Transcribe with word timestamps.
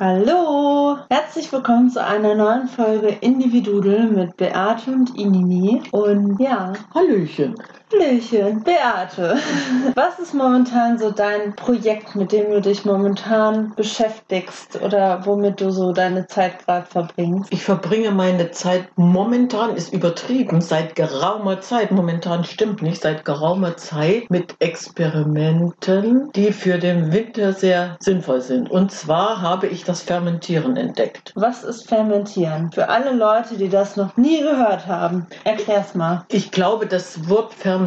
Hallo! 0.00 0.96
Herzlich 1.10 1.50
willkommen 1.50 1.90
zu 1.90 2.00
einer 2.04 2.36
neuen 2.36 2.68
Folge 2.68 3.08
Individudel 3.20 4.04
mit 4.04 4.36
Beate 4.36 4.92
und 4.92 5.18
Inini. 5.18 5.82
Und 5.90 6.38
ja, 6.38 6.72
Hallöchen. 6.94 7.56
Hallöchen, 7.90 8.62
Beate. 8.64 9.38
Was 9.94 10.18
ist 10.18 10.34
momentan 10.34 10.98
so 10.98 11.10
dein 11.10 11.56
Projekt, 11.56 12.14
mit 12.14 12.32
dem 12.32 12.50
du 12.50 12.60
dich 12.60 12.84
momentan 12.84 13.72
beschäftigst 13.76 14.80
oder 14.82 15.24
womit 15.24 15.60
du 15.60 15.70
so 15.70 15.92
deine 15.92 16.26
Zeit 16.26 16.64
gerade 16.66 16.86
verbringst? 16.86 17.50
Ich 17.52 17.62
verbringe 17.62 18.10
meine 18.10 18.50
Zeit 18.50 18.88
momentan, 18.96 19.74
ist 19.74 19.92
übertrieben, 19.92 20.60
seit 20.60 20.96
geraumer 20.96 21.60
Zeit, 21.60 21.90
momentan 21.90 22.44
stimmt 22.44 22.82
nicht, 22.82 23.02
seit 23.02 23.24
geraumer 23.24 23.76
Zeit 23.76 24.28
mit 24.28 24.54
Experimenten, 24.58 26.30
die 26.32 26.52
für 26.52 26.78
den 26.78 27.12
Winter 27.12 27.52
sehr 27.52 27.96
sinnvoll 28.00 28.42
sind. 28.42 28.70
Und 28.70 28.92
zwar 28.92 29.40
habe 29.40 29.66
ich 29.66 29.84
das 29.84 30.02
Fermentieren 30.02 30.76
entdeckt. 30.76 31.32
Was 31.36 31.64
ist 31.64 31.88
Fermentieren? 31.88 32.70
Für 32.72 32.88
alle 32.90 33.12
Leute, 33.12 33.56
die 33.56 33.68
das 33.68 33.96
noch 33.96 34.16
nie 34.16 34.42
gehört 34.42 34.86
haben, 34.86 35.26
erklär's 35.44 35.94
mal. 35.94 36.26
Ich 36.28 36.50
glaube, 36.50 36.86
das 36.86 37.28
Wort 37.28 37.54
Fermentieren 37.54 37.77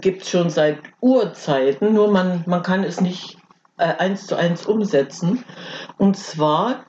gibt 0.00 0.22
es 0.22 0.30
schon 0.30 0.50
seit 0.50 0.78
Urzeiten, 1.00 1.94
nur 1.94 2.10
man, 2.10 2.44
man 2.46 2.62
kann 2.62 2.84
es 2.84 3.00
nicht 3.00 3.38
äh, 3.78 3.84
eins 3.98 4.26
zu 4.26 4.36
eins 4.36 4.66
umsetzen. 4.66 5.44
Und 5.98 6.16
zwar, 6.16 6.86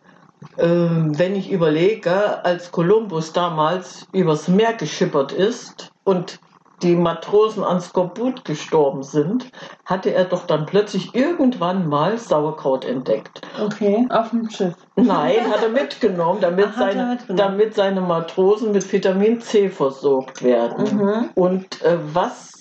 äh, 0.58 0.66
wenn 0.66 1.36
ich 1.36 1.52
überlege, 1.52 2.44
als 2.46 2.72
Kolumbus 2.72 3.34
damals 3.34 4.08
übers 4.14 4.48
Meer 4.48 4.74
geschippert 4.74 5.32
ist 5.32 5.92
und 6.04 6.40
die 6.84 6.96
Matrosen 6.96 7.64
an 7.64 7.82
Skorbut 7.82 8.46
gestorben 8.46 9.04
sind, 9.04 9.50
hatte 9.86 10.14
er 10.14 10.26
doch 10.26 10.46
dann 10.46 10.66
plötzlich 10.66 11.16
irgendwann 11.16 11.88
mal 11.88 12.18
Sauerkraut 12.18 12.86
entdeckt. 12.86 13.42
Okay, 13.60 14.08
auf 14.10 14.30
dem 14.30 14.50
Schiff. 14.50 14.76
Nein, 14.96 15.50
hat 15.50 15.64
er 15.64 15.70
mitgenommen, 15.70 16.40
damit, 16.42 16.68
Ach, 16.74 16.78
seine, 16.78 17.06
mitgenommen. 17.06 17.38
damit 17.38 17.74
seine 17.74 18.02
Matrosen 18.02 18.72
mit 18.72 18.92
Vitamin 18.92 19.42
C 19.42 19.70
versorgt 19.70 20.44
werden. 20.44 20.98
Mhm. 20.98 21.30
Und 21.36 21.82
äh, 21.82 21.98
was 22.14 22.52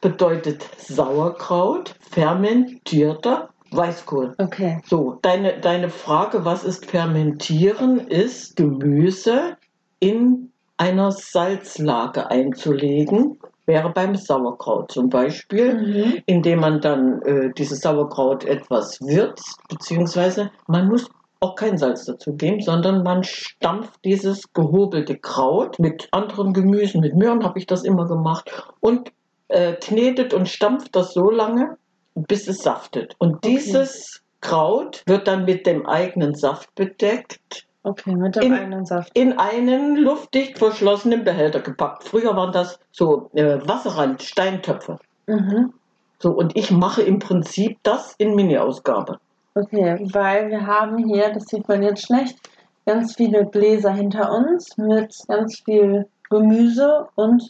bedeutet 0.00 0.66
Sauerkraut? 0.78 1.94
Fermentierter 2.10 3.48
Weißkohl. 3.72 4.34
Okay. 4.38 4.80
So, 4.84 5.18
deine, 5.22 5.58
deine 5.58 5.88
Frage, 5.88 6.44
was 6.44 6.62
ist 6.62 6.86
Fermentieren, 6.86 8.00
ist 8.00 8.56
Gemüse 8.56 9.56
in 9.98 10.51
einer 10.82 11.12
Salzlage 11.12 12.28
einzulegen. 12.28 13.38
Wäre 13.66 13.90
beim 13.92 14.16
Sauerkraut 14.16 14.90
zum 14.90 15.08
Beispiel, 15.08 15.74
Mhm. 15.74 16.22
indem 16.26 16.58
man 16.58 16.80
dann 16.80 17.22
äh, 17.22 17.52
dieses 17.56 17.78
Sauerkraut 17.80 18.44
etwas 18.44 19.00
würzt, 19.00 19.60
beziehungsweise 19.68 20.50
man 20.66 20.88
muss 20.88 21.08
auch 21.38 21.54
kein 21.54 21.78
Salz 21.78 22.04
dazu 22.06 22.34
geben, 22.34 22.60
sondern 22.60 23.04
man 23.04 23.22
stampft 23.22 24.04
dieses 24.04 24.52
gehobelte 24.52 25.16
Kraut 25.16 25.78
mit 25.78 26.08
anderen 26.10 26.52
Gemüsen, 26.52 27.00
mit 27.00 27.14
Möhren 27.14 27.44
habe 27.44 27.60
ich 27.60 27.66
das 27.66 27.84
immer 27.84 28.06
gemacht 28.08 28.50
und 28.80 29.12
äh, 29.48 29.74
knetet 29.74 30.34
und 30.34 30.48
stampft 30.48 30.96
das 30.96 31.14
so 31.14 31.30
lange, 31.30 31.76
bis 32.16 32.48
es 32.48 32.58
saftet. 32.58 33.14
Und 33.18 33.36
Okay. 33.36 33.54
dieses 33.54 34.20
Kraut 34.40 35.04
wird 35.06 35.28
dann 35.28 35.44
mit 35.44 35.66
dem 35.66 35.86
eigenen 35.86 36.34
Saft 36.34 36.74
bedeckt 36.74 37.68
Okay, 37.84 38.14
mit 38.14 38.36
dem 38.36 38.42
In- 38.44 38.52
eigenen 38.54 38.84
Saft. 38.86 39.10
in 39.14 39.38
einen 39.38 39.96
luftdicht 39.96 40.58
verschlossenen 40.58 41.24
Behälter 41.24 41.60
gepackt. 41.60 42.04
Früher 42.04 42.36
waren 42.36 42.52
das 42.52 42.78
so 42.92 43.30
äh, 43.34 43.58
Wasserrand, 43.66 44.22
Steintöpfe. 44.22 44.98
Mhm. 45.26 45.72
So, 46.20 46.30
und 46.30 46.56
ich 46.56 46.70
mache 46.70 47.02
im 47.02 47.18
Prinzip 47.18 47.78
das 47.82 48.14
in 48.18 48.36
Mini-Ausgabe. 48.36 49.18
Okay, 49.54 49.98
weil 50.12 50.48
wir 50.50 50.66
haben 50.66 50.96
hier, 50.98 51.30
das 51.32 51.46
sieht 51.46 51.66
man 51.68 51.82
jetzt 51.82 52.06
schlecht, 52.06 52.38
ganz 52.86 53.16
viele 53.16 53.46
Gläser 53.46 53.92
hinter 53.92 54.32
uns 54.32 54.76
mit 54.78 55.14
ganz 55.26 55.60
viel 55.60 56.06
Gemüse 56.30 57.08
und 57.16 57.42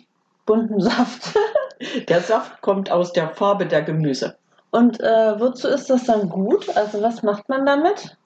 buntem 0.47 0.81
Saft. 0.81 1.35
Der 2.09 2.21
Saft 2.21 2.61
kommt 2.63 2.91
aus 2.91 3.13
der 3.13 3.29
Farbe 3.31 3.67
der 3.67 3.83
Gemüse. 3.83 4.37
Und 4.73 4.99
äh, 5.01 5.39
wozu 5.39 5.69
ist 5.69 5.91
das 5.91 6.05
dann 6.05 6.29
gut? 6.31 6.69
Also 6.77 7.01
was 7.03 7.23
macht 7.23 7.47
man 7.49 7.65
damit? 7.67 8.17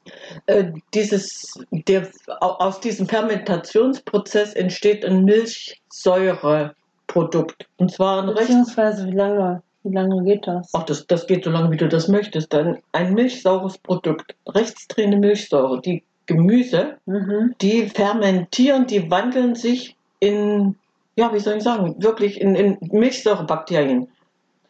Äh, 0.47 0.73
dieses, 0.95 1.53
der, 1.71 2.09
au- 2.41 2.57
aus 2.61 2.79
diesem 2.81 3.07
Fermentationsprozess 3.09 4.55
entsteht 4.55 5.05
ein 5.05 5.25
Milchsäureprodukt. 5.25 7.67
Und 7.79 7.91
zwar 7.93 8.23
ein 8.23 8.29
recht 8.29 8.47
Beziehungsweise 8.47 9.07
wie 9.07 9.13
lange, 9.17 9.63
wie 9.83 9.93
lange 9.95 10.23
geht 10.25 10.47
das? 10.47 10.71
Ach, 10.73 10.85
das, 10.85 11.07
das 11.09 11.27
geht 11.27 11.43
so 11.45 11.51
lange, 11.51 11.71
wie 11.73 11.77
du 11.77 11.89
das 11.89 12.07
möchtest. 12.09 12.53
Dann 12.53 12.79
ein 12.93 13.13
milchsaures 13.15 13.79
Produkt, 13.79 14.35
rechtsdrehende 14.49 15.17
Milchsäure. 15.19 15.81
Die 15.81 16.05
Gemüse, 16.27 16.97
Mhm. 17.07 17.55
die 17.61 17.89
fermentieren, 17.89 18.87
die 18.87 19.11
wandeln 19.11 19.55
sich 19.57 19.97
in, 20.21 20.77
ja, 21.17 21.33
wie 21.35 21.41
soll 21.41 21.57
ich 21.57 21.63
sagen, 21.65 22.01
wirklich 22.03 22.41
in, 22.41 22.55
in 22.55 22.79
Milchsäurebakterien. 22.81 24.07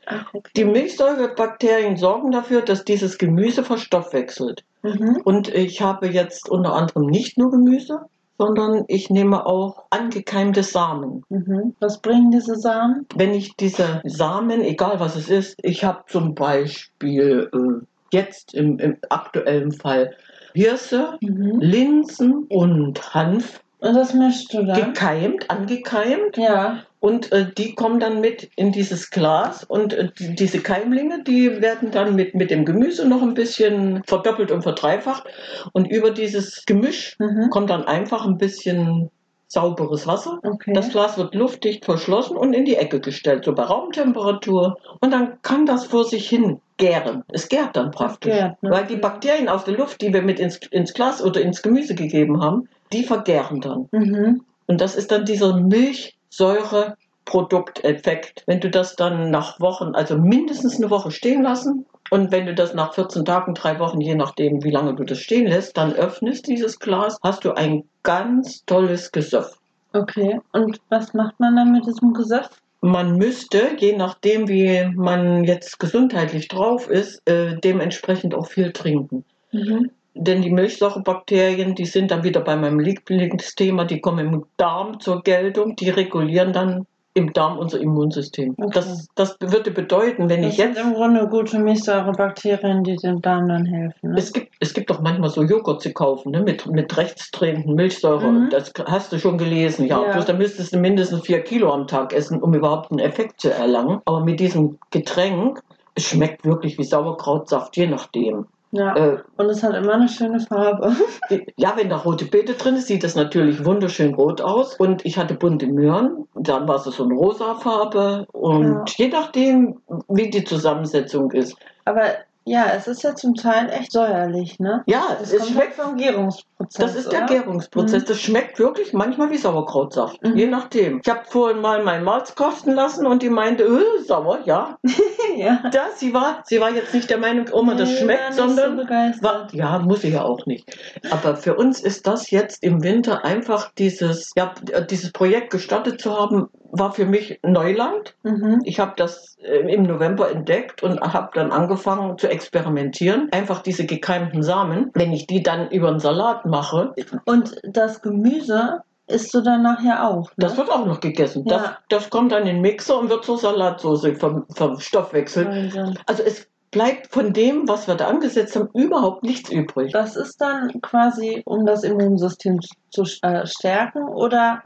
Ach, 0.07 0.33
okay. 0.33 0.51
Die 0.57 0.65
Milchsäurebakterien 0.65 1.97
sorgen 1.97 2.31
dafür, 2.31 2.63
dass 2.63 2.85
dieses 2.85 3.19
Gemüse 3.19 3.65
verstoffwechselt. 3.65 4.65
Mhm. 4.83 5.21
Und 5.25 5.49
ich 5.49 5.83
habe 5.83 6.09
jetzt 6.09 6.49
unter 6.49 6.75
anderem 6.75 7.07
nicht 7.07 7.39
nur 7.39 7.51
Gemüse, 7.51 8.01
sondern 8.39 8.85
ich 8.89 9.11
nehme 9.11 9.47
auch 9.47 9.85
angekeimte 9.91 10.63
Samen. 10.63 11.25
Mhm. 11.29 11.75
Was 11.81 12.01
bringen 12.01 12.31
diese 12.31 12.57
Samen? 12.57 13.07
wenn 13.15 13.35
ich 13.35 13.57
diese 13.57 14.01
Samen, 14.05 14.61
egal 14.61 15.01
was 15.01 15.17
es 15.17 15.29
ist, 15.29 15.57
ich 15.63 15.85
habe 15.85 16.05
zum 16.07 16.35
Beispiel 16.35 17.51
äh, 17.53 17.87
jetzt 18.13 18.55
im, 18.55 18.79
im 18.79 18.99
aktuellen 19.09 19.73
Fall 19.73 20.15
Hirse, 20.55 21.19
Mhm. 21.21 21.61
Linsen 21.61 22.47
und 22.49 23.15
Hanf 23.15 23.61
Und 23.79 23.95
das 23.95 24.15
mischst 24.15 24.53
du 24.55 24.65
dann? 24.65 24.93
gekeimt, 24.95 25.51
angekeimt 25.51 26.37
Ja. 26.39 26.83
und 27.01 27.31
äh, 27.33 27.47
die 27.57 27.75
kommen 27.75 28.01
dann 28.01 28.21
mit 28.23 28.49
in 28.57 28.73
dieses 28.73 29.11
Glas 29.11 29.65
und 29.65 29.93
äh, 29.93 30.09
die, 30.19 30.35
diese 30.35 30.61
Keimlinge, 30.61 31.23
die 31.25 31.61
werden 31.61 31.91
dann 31.91 32.15
mit, 32.15 32.35
mit 32.35 32.51
dem 32.51 32.65
Gemüse 32.65 33.07
noch 33.07 33.21
ein 33.23 33.35
bisschen 33.35 34.03
verdoppelt 34.07 34.51
und 34.51 34.63
verdreifacht 34.63 35.25
und 35.73 35.85
über 35.91 36.11
dieses 36.11 36.65
Gemisch 36.65 37.17
Mhm. 37.19 37.51
kommt 37.51 37.69
dann 37.71 37.85
einfach 37.85 38.25
ein 38.27 38.39
bisschen 38.39 39.11
sauberes 39.49 40.07
Wasser 40.09 40.41
Okay. 40.43 40.73
das 40.75 40.89
Glas 40.91 41.19
wird 41.19 41.35
luftdicht 41.35 41.85
verschlossen 41.85 42.37
und 42.37 42.53
in 42.53 42.65
die 42.65 42.77
Ecke 42.77 42.99
gestellt, 43.01 43.45
so 43.45 43.55
bei 43.55 43.63
Raumtemperatur. 43.63 44.77
Und 45.01 45.13
dann 45.13 45.41
kann 45.43 45.67
das 45.67 45.85
vor 45.87 46.05
sich 46.05 46.29
hin 46.29 46.61
gären. 46.79 47.23
Es 47.29 47.49
gärt 47.49 47.77
dann 47.77 47.91
praktisch. 47.93 48.33
gärt, 48.35 48.61
ne? 48.63 48.71
Weil 48.71 48.87
die 48.87 48.97
Bakterien 48.97 49.49
aus 49.49 49.65
der 49.65 49.75
Luft, 49.77 50.01
die 50.01 50.13
wir 50.13 50.23
mit 50.23 50.41
ins, 50.41 50.57
ins 50.71 50.95
Glas 50.95 51.23
oder 51.23 51.41
ins 51.41 51.63
Gemüse 51.63 51.95
gegeben 51.95 52.43
haben, 52.43 52.69
die 52.93 53.05
vergären 53.05 53.61
dann. 53.61 53.89
Mhm. 53.93 54.43
Und 54.67 54.81
das 54.81 54.97
ist 54.97 55.13
dann 55.13 55.25
dieser 55.25 55.61
Milchsäureprodukteffekt. 55.61 58.43
Wenn 58.47 58.61
du 58.61 58.71
das 58.71 58.97
dann 58.97 59.31
nach 59.31 59.61
Wochen, 59.61 59.95
also 59.95 60.19
mindestens 60.19 60.77
eine 60.77 60.91
Woche 60.91 61.11
stehen 61.11 61.43
lassen, 61.43 61.87
und 62.11 62.31
wenn 62.31 62.47
du 62.47 62.55
das 62.55 62.75
nach 62.75 62.95
14 62.95 63.25
Tagen, 63.25 63.55
drei 63.55 63.79
Wochen, 63.81 64.01
je 64.01 64.15
nachdem, 64.15 64.63
wie 64.63 64.71
lange 64.71 64.95
du 64.95 65.05
das 65.05 65.19
stehen 65.19 65.47
lässt, 65.47 65.77
dann 65.77 65.93
öffnest 65.93 66.47
dieses 66.47 66.79
Glas, 66.79 67.19
hast 67.23 67.45
du 67.45 67.53
ein 67.53 67.85
ganz 68.03 68.65
tolles 68.65 69.11
Gesöff. 69.11 69.59
Okay. 69.93 70.41
Und 70.53 70.81
was 70.89 71.15
macht 71.15 71.39
man 71.41 71.57
dann 71.57 71.73
mit 71.73 71.87
diesem 71.87 72.13
Gesöff? 72.13 72.51
Man 72.81 73.17
müsste, 73.17 73.71
je 73.79 73.97
nachdem, 73.97 74.49
wie 74.49 74.85
man 74.95 75.45
jetzt 75.45 75.81
gesundheitlich 75.81 76.49
drauf 76.49 76.89
ist, 76.89 77.29
äh, 77.29 77.59
dementsprechend 77.59 78.35
auch 78.35 78.47
viel 78.47 78.73
trinken. 78.73 79.25
Mhm. 79.51 79.91
Denn 80.19 80.43
die 80.43 80.51
Milchsäurebakterien, 80.51 81.75
die 81.75 81.85
sind 81.85 82.11
dann 82.11 82.25
wieder 82.25 82.41
bei 82.41 82.57
meinem 82.57 82.81
Lieblingsthema, 82.81 83.85
die 83.85 84.01
kommen 84.01 84.33
im 84.33 84.45
Darm 84.57 84.99
zur 84.99 85.23
Geltung, 85.23 85.77
die 85.77 85.91
regulieren 85.91 86.53
dann 86.53 86.87
im 87.17 87.33
Darm 87.33 87.59
unser 87.59 87.81
Immunsystem. 87.81 88.55
Okay. 88.59 88.71
Das, 88.75 89.09
das 89.15 89.37
würde 89.41 89.71
bedeuten, 89.71 90.29
wenn 90.29 90.43
Das 90.43 90.53
ich 90.53 90.57
sind 90.59 90.77
jetzt 90.77 90.85
im 90.85 90.93
Grunde 90.93 91.27
gute 91.29 91.59
Milchsäurebakterien, 91.59 92.85
die 92.85 92.97
dem 92.97 93.23
Darm 93.23 93.49
dann 93.49 93.65
helfen. 93.65 94.11
Ne? 94.11 94.19
Es 94.19 94.35
gibt, 94.35 94.53
es 94.61 94.75
gibt 94.75 94.91
doch 94.91 95.01
manchmal 95.01 95.31
so 95.31 95.43
Joghurt 95.43 95.81
zu 95.81 95.93
kaufen, 95.93 96.33
ne? 96.33 96.43
mit, 96.43 96.67
mit 96.67 96.95
rechtsdrehenden 96.95 97.75
Milchsäure. 97.75 98.31
Mhm. 98.31 98.51
Das 98.51 98.71
hast 98.87 99.13
du 99.13 99.19
schon 99.19 99.39
gelesen, 99.39 99.87
ja. 99.87 100.03
Ja. 100.03 100.13
Bloß 100.13 100.27
da 100.27 100.35
müsstest 100.35 100.75
du 100.75 100.79
mindestens 100.79 101.23
vier 101.23 101.41
Kilo 101.41 101.73
am 101.73 101.87
Tag 101.87 102.13
essen, 102.13 102.43
um 102.43 102.53
überhaupt 102.53 102.91
einen 102.91 103.01
Effekt 103.01 103.41
zu 103.41 103.51
erlangen. 103.51 104.03
Aber 104.05 104.23
mit 104.23 104.39
diesem 104.39 104.79
Getränk, 104.91 105.63
es 105.95 106.05
schmeckt 106.05 106.45
wirklich 106.45 106.77
wie 106.77 106.85
Sauerkrautsaft, 106.85 107.79
je 107.79 107.87
nachdem. 107.87 108.47
Ja. 108.77 108.95
Äh, 108.95 109.19
Und 109.39 109.47
es 109.47 109.63
hat 109.63 109.75
immer 109.75 109.95
eine 109.95 110.09
schöne 110.09 110.39
Farbe. 110.39 110.95
ja, 111.57 111.73
wenn 111.77 111.89
da 111.89 111.97
rote 111.97 112.27
Beete 112.27 112.53
drin 112.53 112.77
ist, 112.77 112.89
sieht 112.89 113.05
das 113.05 113.15
natürlich 113.15 113.65
wunderschön 113.65 114.15
rot 114.15 114.43
aus. 114.43 114.75
Und 114.79 115.05
ich 115.07 115.17
hatte 115.17 115.35
bunte 115.35 115.67
Möhren, 115.67 116.29
dann 116.35 116.69
war 116.69 116.77
es 116.77 116.85
so 116.85 117.05
eine 117.05 117.15
rosa 117.15 117.55
Farbe. 117.55 118.27
Und 118.33 118.91
je 118.99 119.09
nachdem, 119.09 119.81
wie 120.09 120.29
die 120.29 120.45
Zusammensetzung 120.45 121.33
ist. 121.33 121.57
Aber 121.87 122.03
Ja, 122.49 122.67
es 122.77 122.87
ist 122.87 123.03
ja 123.03 123.17
zum 123.17 123.35
Teil 123.35 123.69
echt 123.71 123.91
säuerlich, 123.91 124.61
ne? 124.61 124.85
Ja, 124.87 125.17
Das 125.19 125.33
es 125.33 125.49
schmeckt 125.49 125.75
vom 125.75 125.97
Gärungsprozess. 125.97 126.79
Das 126.79 126.95
ist 126.95 127.11
der 127.11 127.25
oder? 127.25 127.35
Gärungsprozess. 127.35 128.03
Mhm. 128.05 128.07
Das 128.07 128.21
schmeckt 128.21 128.59
wirklich 128.61 128.93
manchmal 128.93 129.31
wie 129.31 129.37
Sauerkrautsaft. 129.37 130.23
Mhm. 130.23 130.37
Je 130.37 130.47
nachdem. 130.47 131.01
Ich 131.03 131.11
habe 131.11 131.23
vorhin 131.25 131.61
mal 131.61 131.83
mein 131.83 132.05
Malz 132.05 132.37
kosten 132.37 132.73
lassen 132.73 133.05
und 133.05 133.23
die 133.23 133.31
meinte, 133.31 133.65
äh, 133.65 134.03
sauer, 134.05 134.39
ja. 134.45 134.79
ja. 135.37 135.61
Das, 135.73 135.99
sie, 135.99 136.15
war, 136.15 136.45
sie 136.45 136.61
war 136.61 136.71
jetzt 136.71 136.95
nicht 136.95 137.11
der 137.11 137.19
Meinung, 137.19 137.47
Oma, 137.53 137.75
das 137.75 137.89
Nee, 137.89 137.97
schmeckt, 137.97 138.35
so 138.35 138.47
sondern. 138.47 138.77
begeistert. 138.77 139.25
War, 139.25 139.49
ja, 139.53 139.81
muss 139.81 140.05
ich 140.05 140.15
ja 140.15 140.23
auch 140.23 140.47
nicht. 140.47 140.71
Aber 141.11 141.35
für 141.35 141.57
uns 141.57 141.81
ist 141.81 142.07
das 142.07 142.31
jetzt 142.31 142.63
im 142.63 142.85
Winter 142.85 143.25
einfach 143.25 143.73
dieses, 143.77 144.31
ja, 144.37 144.55
dieses 144.89 145.11
Projekt 145.11 145.51
gestartet 145.51 146.01
zu 146.01 146.17
haben, 146.17 146.49
war 146.79 146.93
für 146.93 147.07
mich 147.07 147.39
Neuland. 147.43 148.15
Mhm. 148.23 148.61
Ich 148.65 148.81
habe 148.81 148.93
das 148.97 149.37
äh, 149.41 149.73
im 149.73 149.85
November 149.85 150.31
entdeckt 150.31 150.83
und 150.83 151.01
habe 151.01 151.31
dann 151.35 151.53
angefangen 151.53 152.19
zu 152.19 152.29
experimentieren. 152.29 153.29
Einfach 153.33 153.63
diese 153.63 153.87
gekeimten 153.87 154.43
Samen, 154.43 154.91
wenn 154.95 155.13
ich 155.13 155.27
die 155.27 155.43
dann 155.43 155.71
über 155.71 155.89
einen 155.89 156.01
Salat 156.01 156.47
mache, 156.47 156.95
Und 157.25 157.61
das 157.65 158.03
Gemüse 158.03 158.83
isst 159.09 159.33
du 159.35 159.41
dann 159.41 159.63
nachher 159.63 160.09
auch. 160.09 160.25
Ne? 160.31 160.35
das 160.39 160.57
wird 160.57 160.71
auch 160.71 160.85
noch 160.85 161.01
gegessen. 161.01 161.45
Das, 161.45 161.63
Ja. 161.63 161.79
das 161.89 162.11
kommt 162.11 162.33
dann 162.33 162.41
in 162.43 162.57
den 162.57 162.61
Mixer 162.61 162.99
und 162.99 163.09
wird 163.09 163.25
zur 163.25 163.39
Salatsauce 163.39 164.09
vom, 164.19 164.47
vom 164.55 164.81
Stoffwechsel. 164.81 165.47
Wahnsinn. 165.47 165.99
Also 166.07 166.23
es 166.25 166.49
bleibt 166.73 167.13
von 167.13 167.33
dem, 167.33 167.69
was 167.69 167.87
wir 167.87 167.95
da 167.95 168.09
angesetzt 168.09 168.57
haben, 168.57 168.69
überhaupt 168.75 169.23
nichts 169.23 169.51
übrig. 169.51 169.93
Das 169.93 170.17
ist 170.17 170.41
dann 170.41 170.81
quasi, 170.83 171.43
um 171.47 171.65
das 171.65 171.85
Immunsystem 171.85 172.59
zu 172.91 173.05
äh, 173.23 173.47
stärken 173.47 174.09
oder 174.09 174.63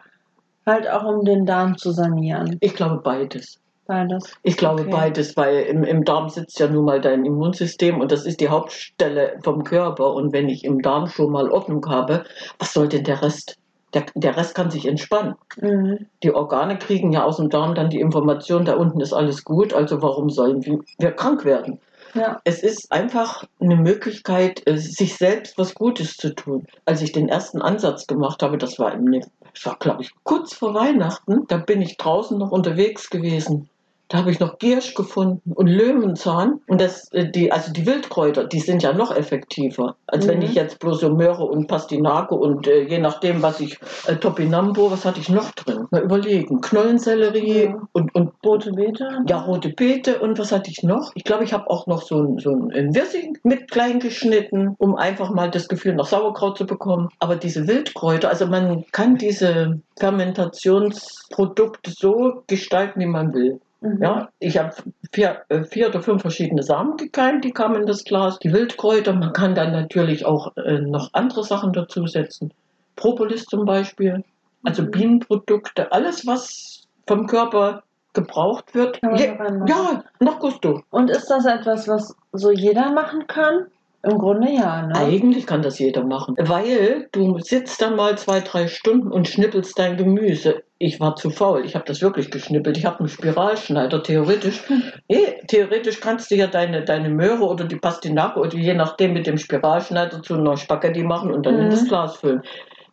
halt 0.71 0.89
auch 0.89 1.05
um 1.05 1.25
den 1.25 1.47
Darm 1.47 1.77
zu 1.77 1.91
sanieren. 1.93 2.57
Ich 2.61 2.75
glaube 2.75 3.01
beides. 3.03 3.59
Beides. 3.87 4.23
Ich 4.45 4.57
glaube 4.57 4.83
Okay. 4.83 4.91
beides, 4.93 5.37
weil 5.37 5.63
im, 5.63 5.83
im 5.83 6.05
Darm 6.05 6.29
sitzt 6.29 6.61
ja 6.61 6.69
nun 6.69 6.85
mal 6.85 7.01
dein 7.01 7.25
Immunsystem 7.25 8.01
und 8.01 8.13
das 8.13 8.25
ist 8.25 8.41
die 8.41 8.49
Hauptstelle 8.49 9.39
vom 9.43 9.65
Körper. 9.65 10.15
Und 10.15 10.33
wenn 10.33 10.49
ich 10.49 10.65
im 10.65 10.81
Darm 10.81 11.09
schon 11.09 11.33
mal 11.33 11.51
Ordnung 11.51 11.85
habe, 11.89 12.23
was 12.61 12.73
soll 12.73 12.89
denn 12.89 13.03
der 13.03 13.21
Rest? 13.21 13.57
Der, 13.93 14.05
der 14.15 14.37
Rest 14.37 14.55
kann 14.55 14.71
sich 14.71 14.87
entspannen. 14.87 15.35
Mhm. 15.61 16.07
Die 16.23 16.33
Organe 16.33 16.79
kriegen 16.79 17.13
ja 17.13 17.25
aus 17.25 17.39
dem 17.39 17.51
Darm 17.51 17.75
dann 17.75 17.91
die 17.91 17.99
Information, 17.99 18.65
da 18.65 18.77
unten 18.77 19.01
ist 19.01 19.13
alles 19.13 19.43
gut, 19.43 19.75
also 19.75 20.01
warum 20.01 20.31
sollen 20.31 20.65
wir, 20.65 21.11
krank 21.11 21.45
werden? 21.45 21.81
Ja. 22.15 22.41
Es 22.45 22.63
ist 22.63 22.91
einfach 22.93 23.45
eine 23.61 23.77
Möglichkeit, 23.77 24.63
äh, 24.67 24.77
sich 24.77 25.17
selbst 25.17 25.59
was 25.59 25.75
Gutes 25.75 26.17
zu 26.17 26.35
tun. 26.35 26.67
Als 26.85 27.03
ich 27.03 27.11
den 27.13 27.29
ersten 27.29 27.61
Ansatz 27.63 28.07
gemacht 28.07 28.43
habe, 28.43 28.59
das 28.59 28.79
war, 28.79 28.93
im, 28.95 29.21
das 29.55 29.67
war 29.67 29.77
glaube 29.79 30.03
ich, 30.03 30.13
kurz 30.23 30.55
vor 30.55 30.75
Weihnachten, 30.75 31.47
da 31.49 31.57
bin 31.57 31.81
ich 31.81 31.97
draußen 31.97 32.39
noch 32.39 32.51
unterwegs 32.51 33.09
gewesen. 33.11 33.70
Da 34.11 34.19
habe 34.19 34.33
ich 34.33 34.41
noch 34.41 34.59
Giersch 34.59 34.95
gefunden 34.95 35.53
und 35.55 35.69
Löwenzahn. 35.69 36.61
Und 36.67 36.81
das, 36.81 37.11
äh, 37.13 37.31
die, 37.31 37.53
also 37.53 37.73
die 37.73 37.87
Wildkräuter, 37.87 38.45
die 38.45 38.59
sind 38.59 38.83
ja 38.83 38.93
noch 38.93 39.15
effektiver, 39.17 39.95
als 40.09 40.27
wenn 40.27 40.39
Mhm. 40.39 40.45
ich 40.47 40.55
jetzt 40.55 40.81
bloß 40.81 40.99
so 41.01 41.11
Möhre 41.15 41.45
und 41.45 41.69
Pastinake 41.69 42.35
und 42.35 42.67
äh, 42.67 42.83
je 42.89 42.99
nachdem, 42.99 43.41
was 43.41 43.61
ich, 43.61 43.79
äh, 44.07 44.17
Topinambo, 44.17 44.91
was 44.91 45.05
hatte 45.05 45.21
ich 45.21 45.29
noch 45.29 45.53
drin? 45.53 45.87
Mal 45.93 46.03
überlegen. 46.03 46.61
Knollensellerie 46.61 47.67
Ja. 47.67 47.81
und, 47.93 48.13
und 48.17 48.33
Rote 48.45 48.73
Beete? 48.73 49.09
ja, 49.29 49.41
rote 49.43 49.69
Beete 49.69 50.19
und 50.19 50.39
was 50.41 50.51
hatte 50.51 50.71
ich 50.73 50.83
noch? 50.83 51.13
Ich 51.15 51.23
glaube, 51.23 51.45
ich 51.45 51.53
habe 51.53 51.71
auch 51.71 51.87
noch 51.87 52.03
so 52.03 52.21
ein, 52.21 52.39
so 52.39 52.51
ein 52.51 52.93
Wirsing 52.95 53.39
mit 53.45 53.71
klein 53.71 54.01
geschnitten, 54.01 54.75
um 54.79 54.97
einfach 54.97 55.31
mal 55.31 55.51
das 55.53 55.69
Gefühl 55.69 55.95
nach 55.95 56.07
Sauerkraut 56.07 56.59
zu 56.59 56.67
bekommen. 56.67 57.11
Aber 57.21 57.37
diese 57.37 57.69
Wildkräuter, 57.69 58.29
also 58.29 58.47
man 58.47 58.85
kann 58.91 59.17
diese 59.19 59.81
Fermentationsprodukte 60.01 61.93
so 61.93 62.43
gestalten, 62.49 62.99
wie 63.01 63.07
man 63.07 63.33
will. 63.33 63.61
Mhm. 63.81 64.03
Ja, 64.03 64.29
ich 64.39 64.59
habe 64.59 64.75
vier, 65.13 65.43
äh, 65.49 65.65
vier 65.65 65.89
oder 65.89 66.03
fünf 66.03 66.23
verschiedene 66.23 66.63
Samen 66.63 66.97
gekeimt, 66.97 67.45
die 67.45 67.51
kamen 67.53 67.77
in 67.81 67.87
das 67.87 68.05
Glas. 68.05 68.39
Die 68.39 68.53
Wildkräuter, 68.53 69.13
man 69.15 69.33
kann 69.33 69.55
dann 69.55 69.73
natürlich 69.73 70.25
auch 70.27 70.57
äh, 70.57 70.81
noch 70.81 71.11
andere 71.15 71.45
Sachen 71.45 71.73
dazusetzen. 71.73 72.53
Propolis 72.97 73.45
zum 73.47 73.65
Beispiel, 73.65 74.23
also 74.65 74.83
Mhm. 74.83 74.91
Bienenprodukte, 74.91 75.91
alles, 75.93 76.27
was 76.27 76.87
vom 77.07 77.27
Körper 77.27 77.83
gebraucht 78.13 78.75
wird. 78.75 79.01
Kann 79.01 79.13
man 79.13 79.21
Je, 79.21 79.27
da 79.29 79.45
reinmachen. 79.45 79.67
ja, 79.69 80.05
nach 80.19 80.39
Gusto. 80.41 80.83
Und 80.91 81.09
ist 81.11 81.29
das 81.29 81.47
etwas, 81.47 81.89
was 81.89 82.15
so 82.33 82.51
jeder 82.51 82.93
machen 82.93 83.27
kann? 83.29 83.67
Im 84.03 84.19
Grunde 84.19 84.51
ja, 84.51 84.87
ne? 84.87 84.95
Eigentlich 84.97 85.47
kann 85.47 85.63
das 85.63 85.79
jeder 85.79 86.05
machen, 86.05 86.35
weil 86.39 87.09
du 87.13 87.39
sitzt 87.39 87.81
dann 87.83 87.97
mal 87.97 88.17
zwei, 88.19 88.41
drei 88.41 88.67
Stunden 88.67 89.13
und 89.13 89.29
schnippelst 89.29 89.79
dein 89.79 89.97
Gemüse. 89.97 90.63
Ich 90.83 90.99
war 90.99 91.15
zu 91.15 91.29
faul, 91.29 91.67
ich 91.67 91.75
habe 91.75 91.85
das 91.85 92.01
wirklich 92.01 92.31
geschnippelt. 92.31 92.79
Ich 92.79 92.87
habe 92.87 93.01
einen 93.01 93.09
Spiralschneider, 93.09 94.03
theoretisch. 94.03 94.63
Nee, 95.09 95.39
theoretisch 95.47 96.01
kannst 96.01 96.31
du 96.31 96.37
ja 96.37 96.47
deine, 96.47 96.83
deine 96.83 97.11
Möhre 97.11 97.45
oder 97.45 97.67
die 97.67 97.77
Pastinake 97.77 98.41
oder 98.41 98.55
je 98.57 98.73
nachdem 98.73 99.13
mit 99.13 99.27
dem 99.27 99.37
Spiralschneider 99.37 100.23
zu 100.23 100.37
einer 100.37 100.57
Spaghetti 100.57 101.03
machen 101.03 101.33
und 101.33 101.45
dann 101.45 101.59
in 101.59 101.67
Mhm. 101.67 101.71
das 101.71 101.87
Glas 101.87 102.17
füllen. 102.17 102.41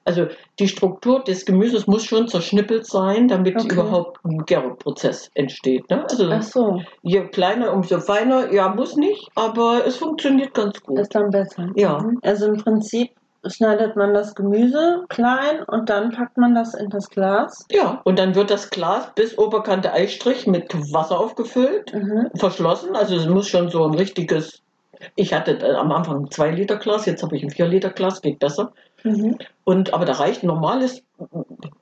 Also 0.03 0.27
die 0.59 0.67
Struktur 0.67 1.23
des 1.23 1.45
Gemüses 1.45 1.87
muss 1.87 2.03
schon 2.03 2.27
zerschnippelt 2.27 2.85
sein, 2.85 3.29
damit 3.29 3.55
Okay. 3.57 3.73
überhaupt 3.73 4.17
ein 4.25 4.45
Gärprozess 4.45 5.29
entsteht. 5.33 5.89
Ne? 5.89 6.03
Also 6.09 6.29
Ach 6.29 6.41
so, 6.43 6.81
je 7.03 7.27
kleiner, 7.29 7.73
umso 7.73 7.99
feiner. 8.01 8.51
Ja, 8.53 8.67
muss 8.67 8.95
nicht, 8.97 9.29
aber 9.35 9.83
es 9.85 9.95
funktioniert 9.95 10.53
ganz 10.53 10.81
gut. 10.81 10.99
ist 10.99 11.15
dann 11.15 11.29
besser. 11.29 11.69
Ja. 11.75 11.99
Mhm. 11.99 12.19
Also 12.21 12.47
im 12.47 12.57
Prinzip 12.57 13.09
schneidet 13.49 13.95
man 13.95 14.13
das 14.13 14.35
Gemüse 14.35 15.03
klein 15.09 15.63
und 15.67 15.89
dann 15.89 16.11
packt 16.11 16.37
man 16.37 16.55
das 16.55 16.73
in 16.73 16.89
das 16.89 17.09
Glas. 17.09 17.65
Ja, 17.71 18.01
und 18.03 18.19
dann 18.19 18.35
wird 18.35 18.49
das 18.49 18.69
Glas 18.69 19.11
bis 19.15 19.37
Oberkante 19.37 19.91
Eistrich 19.93 20.47
mit 20.47 20.73
Wasser 20.93 21.19
aufgefüllt, 21.19 21.93
Mhm. 21.93 22.29
verschlossen. 22.35 22.95
Also 22.95 23.15
es 23.15 23.27
muss 23.27 23.47
schon 23.47 23.69
so 23.69 23.83
ein 23.85 23.93
richtiges. 23.93 24.61
Ich 25.15 25.33
hatte 25.33 25.77
am 25.77 25.91
Anfang 25.91 26.25
ein 26.25 26.31
2 26.31 26.51
Liter 26.51 26.77
Glas, 26.77 27.05
jetzt 27.05 27.21
habe 27.23 27.35
ich 27.37 27.43
ein 27.43 27.51
4 27.51 27.67
Liter 27.67 27.89
Glas, 27.91 28.21
geht 28.21 28.39
besser. 28.39 28.71
Mhm. 29.03 29.37
Und 29.63 29.93
aber 29.93 30.05
da 30.05 30.13
reicht 30.13 30.43
ein 30.43 30.47
normales. 30.47 31.03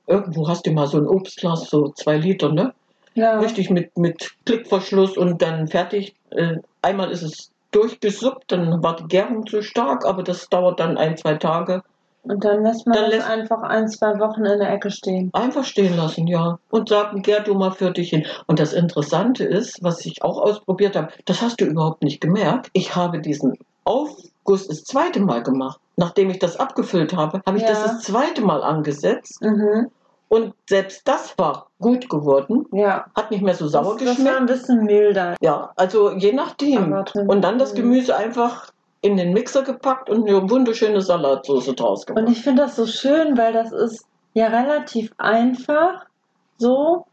Irgendwo 0.06 0.48
hast 0.48 0.66
du 0.66 0.70
mal 0.72 0.86
so 0.86 0.98
ein 0.98 1.06
Obstglas, 1.06 1.68
so 1.70 1.88
2 1.88 2.18
Liter, 2.18 2.52
ne? 2.52 2.74
Ja. 3.14 3.38
Richtig 3.38 3.70
mit, 3.70 3.96
mit 3.96 4.32
Klickverschluss 4.44 5.16
und 5.16 5.40
dann 5.40 5.68
fertig. 5.68 6.14
Äh, 6.30 6.56
Einmal 6.82 7.10
ist 7.10 7.22
es 7.22 7.50
durchgesuppt, 7.72 8.52
dann 8.52 8.82
war 8.82 8.96
die 8.96 9.04
Gärung 9.08 9.46
zu 9.46 9.62
stark, 9.62 10.04
aber 10.06 10.22
das 10.22 10.48
dauert 10.48 10.80
dann 10.80 10.96
ein, 10.96 11.16
zwei 11.16 11.34
Tage. 11.34 11.82
Und 12.22 12.44
dann 12.44 12.64
lässt 12.64 12.86
man 12.86 12.96
Dann 12.96 13.04
das 13.04 13.14
lässt- 13.14 13.30
einfach 13.30 13.62
ein, 13.62 13.88
zwei 13.88 14.18
Wochen 14.18 14.44
in 14.44 14.58
der 14.58 14.72
Ecke 14.72 14.90
stehen. 14.90 15.30
Einfach 15.32 15.64
stehen 15.64 15.96
lassen, 15.96 16.26
ja. 16.26 16.58
Und 16.70 16.88
sagen, 16.88 17.22
gär 17.22 17.40
du 17.40 17.54
mal 17.54 17.70
für 17.70 17.92
dich 17.92 18.10
hin. 18.10 18.26
Und 18.48 18.58
das 18.58 18.72
Interessante 18.72 19.44
ist, 19.44 19.82
was 19.84 20.04
ich 20.04 20.22
auch 20.24 20.38
ausprobiert 20.40 20.96
habe, 20.96 21.08
das 21.24 21.40
hast 21.40 21.60
du 21.60 21.64
überhaupt 21.66 22.02
nicht 22.02 22.20
gemerkt. 22.20 22.68
Ich 22.72 22.96
habe 22.96 23.20
diesen 23.20 23.56
Aufguss 23.84 24.66
das 24.66 24.82
zweite 24.82 25.20
Mal 25.20 25.42
gemacht. 25.44 25.78
Nachdem 25.96 26.28
ich 26.30 26.40
das 26.40 26.56
abgefüllt 26.58 27.14
habe, 27.14 27.40
habe 27.46 27.58
ich 27.58 27.62
Ja. 27.62 27.68
das 27.70 27.82
das 27.84 28.00
zweite 28.02 28.42
Mal 28.42 28.62
angesetzt. 28.64 29.40
Mhm. 29.40 29.86
Und 30.28 30.54
selbst 30.68 31.06
das 31.06 31.38
war 31.38 31.68
gut 31.80 32.08
geworden. 32.08 32.66
Ja. 32.72 33.06
Hat 33.14 33.30
nicht 33.30 33.42
mehr 33.42 33.54
so 33.54 33.68
sauer 33.68 33.94
das, 33.94 33.98
das 33.98 34.06
war 34.06 34.14
geschmeckt. 34.16 34.36
ein 34.38 34.46
bisschen 34.46 34.84
milder. 34.84 35.36
Ja, 35.40 35.70
also 35.76 36.10
je 36.12 36.32
nachdem. 36.32 36.92
Und 37.28 37.42
dann 37.42 37.58
das. 37.58 37.74
Gemüse 37.74 38.16
einfach 38.16 38.72
in 39.02 39.16
den 39.16 39.32
Mixer 39.32 39.62
gepackt 39.62 40.10
und 40.10 40.28
eine 40.28 40.50
wunderschöne 40.50 41.00
Salatsauce 41.00 41.66
draus 41.76 42.00
Und 42.00 42.16
gemacht. 42.16 42.28
ich 42.32 42.42
finde 42.42 42.62
das 42.62 42.74
so 42.76 42.86
schön, 42.86 43.36
weil 43.38 43.52
das 43.52 43.70
ist 43.70 44.04
ja 44.34 44.48
relativ 44.48 45.12
einfach 45.18 46.06
so. 46.58 47.04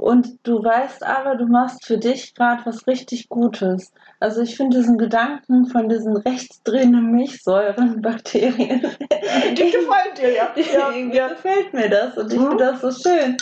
Und 0.00 0.38
du 0.44 0.64
weißt 0.64 1.02
aber, 1.04 1.36
du 1.36 1.44
machst 1.46 1.84
für 1.84 1.98
dich 1.98 2.34
gerade 2.34 2.64
was 2.64 2.86
richtig 2.86 3.28
Gutes. 3.28 3.92
Also 4.18 4.40
ich 4.40 4.56
finde 4.56 4.78
diesen 4.78 4.96
Gedanken 4.96 5.66
von 5.66 5.90
diesen 5.90 6.16
rechtsdrehenden 6.16 7.10
Milchsäuren, 7.12 8.00
Bakterien, 8.02 8.80
Die 8.80 9.70
gefallen 9.70 10.14
dir, 10.16 10.32
ja. 10.32 10.48
Ja, 10.72 10.90
irgendwie 10.90 11.18
ja. 11.18 11.28
gefällt 11.28 11.74
mir 11.74 11.90
das. 11.90 12.16
Und 12.16 12.32
ich 12.32 12.38
Mhm. 12.38 12.48
finde 12.48 12.64
das 12.64 12.80
so 12.80 12.90
schön. 12.90 13.36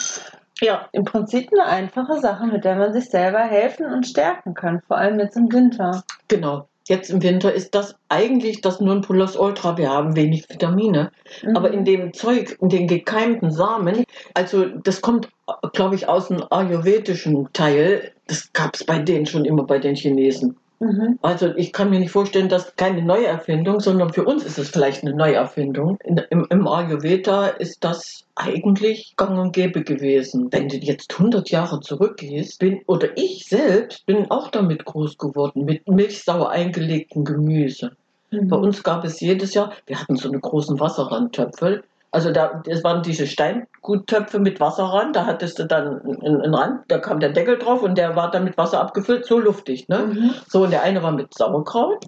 ja. 0.61 0.89
Im 0.91 1.05
Prinzip 1.05 1.49
eine 1.53 1.65
einfache 1.65 2.19
Sache, 2.19 2.47
mit 2.47 2.65
der 2.65 2.75
man 2.75 2.93
sich 2.93 3.09
selber 3.09 3.41
helfen 3.41 3.87
und 3.87 4.05
stärken 4.07 4.55
kann. 4.55 4.81
Vor 4.89 4.99
allem 4.99 5.21
jetzt 5.21 5.37
im 5.37 5.53
Winter. 5.53 6.03
Genau. 6.27 6.69
Jetzt 6.89 7.11
im 7.11 7.23
Winter 7.23 7.53
ist 7.53 7.75
das 7.75 7.97
eigentlich 8.09 8.63
das 8.63 8.81
Nonplusultra. 8.81 9.77
Wir 9.77 9.91
haben 9.91 10.17
wenig 10.17 10.49
Vitamine. 10.49 11.13
Mhm. 11.43 11.55
Aber 11.57 11.71
in 11.71 11.85
dem 11.85 12.15
Zeug, 12.15 12.57
in 12.63 12.71
den 12.71 12.87
gekeimten 12.87 13.51
Samen, 13.51 14.05
also 14.33 14.65
das 14.65 15.03
kommt, 15.03 15.29
glaube 15.75 15.97
ich, 15.97 16.09
aus 16.09 16.29
dem 16.29 16.43
ayurvedischen 16.51 17.47
Teil. 17.53 18.13
Das 18.27 18.53
gab 18.55 18.75
es 18.75 18.85
bei 18.85 18.99
denen 18.99 19.27
schon 19.27 19.45
immer, 19.45 19.65
bei 19.65 19.79
den 19.79 19.97
Chinesen. 19.97 20.57
Mhm. 20.81 21.19
Also 21.23 21.55
ich 21.57 21.73
kann 21.73 21.91
mir 21.91 21.99
nicht 21.99 22.13
vorstellen, 22.13 22.49
dass 22.49 22.77
keine 22.77 23.03
Neuerfindung, 23.03 23.81
sondern 23.81 24.13
für 24.13 24.25
uns 24.25 24.45
ist 24.45 24.59
es 24.59 24.71
vielleicht 24.71 25.03
eine 25.03 25.15
Neuerfindung. 25.15 25.99
In, 26.05 26.19
im, 26.31 26.47
Im 26.51 26.69
Ayurveda 26.69 27.49
ist 27.49 27.83
das 27.83 28.25
eigentlich 28.37 29.15
gang 29.17 29.39
und 29.39 29.53
gäbe 29.53 29.83
gewesen. 29.83 30.53
Wenn 30.53 30.69
du 30.69 30.77
jetzt 30.77 31.13
100 31.13 31.51
Jahre 31.51 31.81
zurückgehst, 31.81 32.61
bin, 32.61 32.81
oder 32.87 33.09
ich 33.17 33.47
selbst 33.49 34.07
bin 34.07 34.31
auch 34.31 34.49
damit 34.51 34.85
groß 34.85 35.19
geworden, 35.19 35.65
mit 35.65 35.89
milchsauer 35.89 36.51
eingelegtem 36.51 37.25
Gemüse. 37.25 37.97
Mhm. 38.31 38.49
Bei 38.49 38.57
uns 38.57 38.83
gab 38.85 39.05
es 39.05 39.21
jedes 39.21 39.55
Jahr, 39.55 39.73
wir 39.87 40.01
hatten 40.01 40.17
so 40.17 40.29
eine 40.29 40.39
großen 40.39 40.79
Wasserrandtöpfe, 40.79 41.83
Also 42.11 42.33
da, 42.33 42.63
das 42.65 42.83
waren 42.85 43.03
diese 43.03 43.27
Steinguttöpfe 43.27 44.39
mit 44.39 44.61
Wasser 44.61 44.85
ran, 44.85 45.13
da 45.13 45.27
hattest 45.27 45.59
du 45.59 45.65
dann 45.65 46.01
einen, 46.01 46.43
einen 46.43 46.55
Rand, 46.55 46.81
da 46.89 46.99
kam 46.99 47.21
der 47.21 47.31
Deckel 47.31 47.59
drauf 47.59 47.83
und 47.83 47.99
der 47.99 48.17
war 48.17 48.31
dann 48.31 48.45
mit 48.45 48.57
Wasser 48.57 48.81
abgefüllt, 48.81 49.27
so 49.27 49.39
luftig. 49.39 49.89
Ne? 49.89 49.99
Mhm. 49.99 50.35
So, 50.49 50.63
und 50.65 50.71
der 50.71 50.83
eine 50.83 51.03
war 51.03 51.13
mit 51.13 51.35
Sauerkraut, 51.35 52.07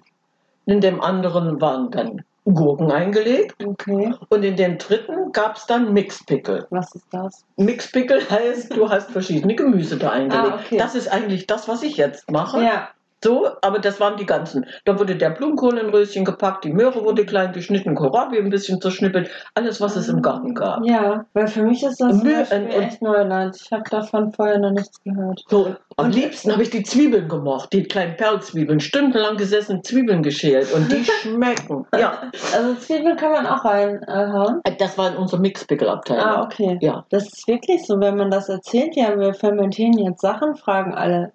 in 0.65 0.81
dem 0.81 1.01
anderen 1.01 1.61
waren 1.61 1.91
dann 1.91 2.23
Gurken 2.45 2.91
eingelegt 2.91 3.55
Okay. 3.63 4.15
und 4.29 4.43
in 4.43 4.55
dem 4.55 4.79
dritten 4.79 5.31
gab 5.31 5.57
es 5.57 5.67
dann 5.67 5.93
Mixpickel. 5.93 6.65
Was 6.71 6.95
ist 6.95 7.05
das? 7.11 7.45
Mixpickel 7.57 8.21
heißt, 8.29 8.75
du 8.75 8.89
hast 8.89 9.11
verschiedene 9.11 9.55
Gemüse 9.55 9.97
da 9.97 10.09
eingelegt. 10.09 10.53
Ah, 10.53 10.59
okay. 10.59 10.77
Das 10.77 10.95
ist 10.95 11.07
eigentlich 11.07 11.45
das, 11.45 11.67
was 11.67 11.83
ich 11.83 11.97
jetzt 11.97 12.31
mache. 12.31 12.63
Ja. 12.63 12.89
So, 13.23 13.49
aber 13.61 13.79
das 13.79 13.99
waren 13.99 14.17
die 14.17 14.25
ganzen. 14.25 14.65
Da 14.85 14.97
wurde 14.97 15.15
der 15.15 15.29
Blumenkohl 15.29 15.77
in 15.77 15.89
Röschen 15.89 16.25
gepackt, 16.25 16.63
die 16.65 16.73
Möhre 16.73 17.03
wurde 17.03 17.25
klein 17.25 17.51
geschnitten, 17.51 17.93
Kohlrabi 17.95 18.37
ein 18.39 18.49
bisschen 18.49 18.81
zerschnippelt, 18.81 19.29
alles, 19.55 19.79
was 19.79 19.95
es 19.95 20.07
im 20.09 20.21
Garten 20.21 20.55
gab. 20.55 20.83
Ja, 20.85 21.25
weil 21.33 21.47
für 21.47 21.63
mich 21.63 21.83
ist 21.83 22.01
das 22.01 22.23
Müll- 22.23 22.45
echt 22.51 23.01
Neuland. 23.01 23.55
Ich 23.63 23.71
habe 23.71 23.83
davon 23.89 24.31
vorher 24.33 24.57
noch 24.59 24.71
nichts 24.71 25.01
gehört. 25.03 25.41
So, 25.49 25.75
am 25.97 26.05
Und- 26.07 26.15
liebsten 26.15 26.51
habe 26.51 26.63
ich 26.63 26.69
die 26.71 26.83
Zwiebeln 26.83 27.27
gemocht, 27.27 27.73
die 27.73 27.83
kleinen 27.83 28.17
Perlzwiebeln, 28.17 28.79
stundenlang 28.79 29.37
gesessen, 29.37 29.83
Zwiebeln 29.83 30.23
geschält 30.23 30.73
und 30.73 30.91
die 30.91 31.03
schmecken. 31.21 31.85
Ja, 31.97 32.23
Also 32.55 32.73
Zwiebeln 32.75 33.17
kann 33.17 33.31
man 33.31 33.45
auch 33.45 33.63
reinhauen. 33.63 34.61
das 34.79 34.97
war 34.97 35.11
in 35.11 35.17
unserer 35.17 35.41
Mixpickelabteilung. 35.41 36.23
Ah, 36.25 36.43
okay. 36.43 36.77
Ja, 36.81 37.05
Das 37.09 37.23
ist 37.27 37.47
wirklich 37.47 37.85
so, 37.85 37.99
wenn 37.99 38.17
man 38.17 38.31
das 38.31 38.49
erzählt, 38.49 38.95
ja, 38.95 39.17
wir 39.19 39.33
fermentieren 39.33 39.97
jetzt 39.97 40.21
Sachen, 40.21 40.55
fragen 40.55 40.93
alle, 40.95 41.33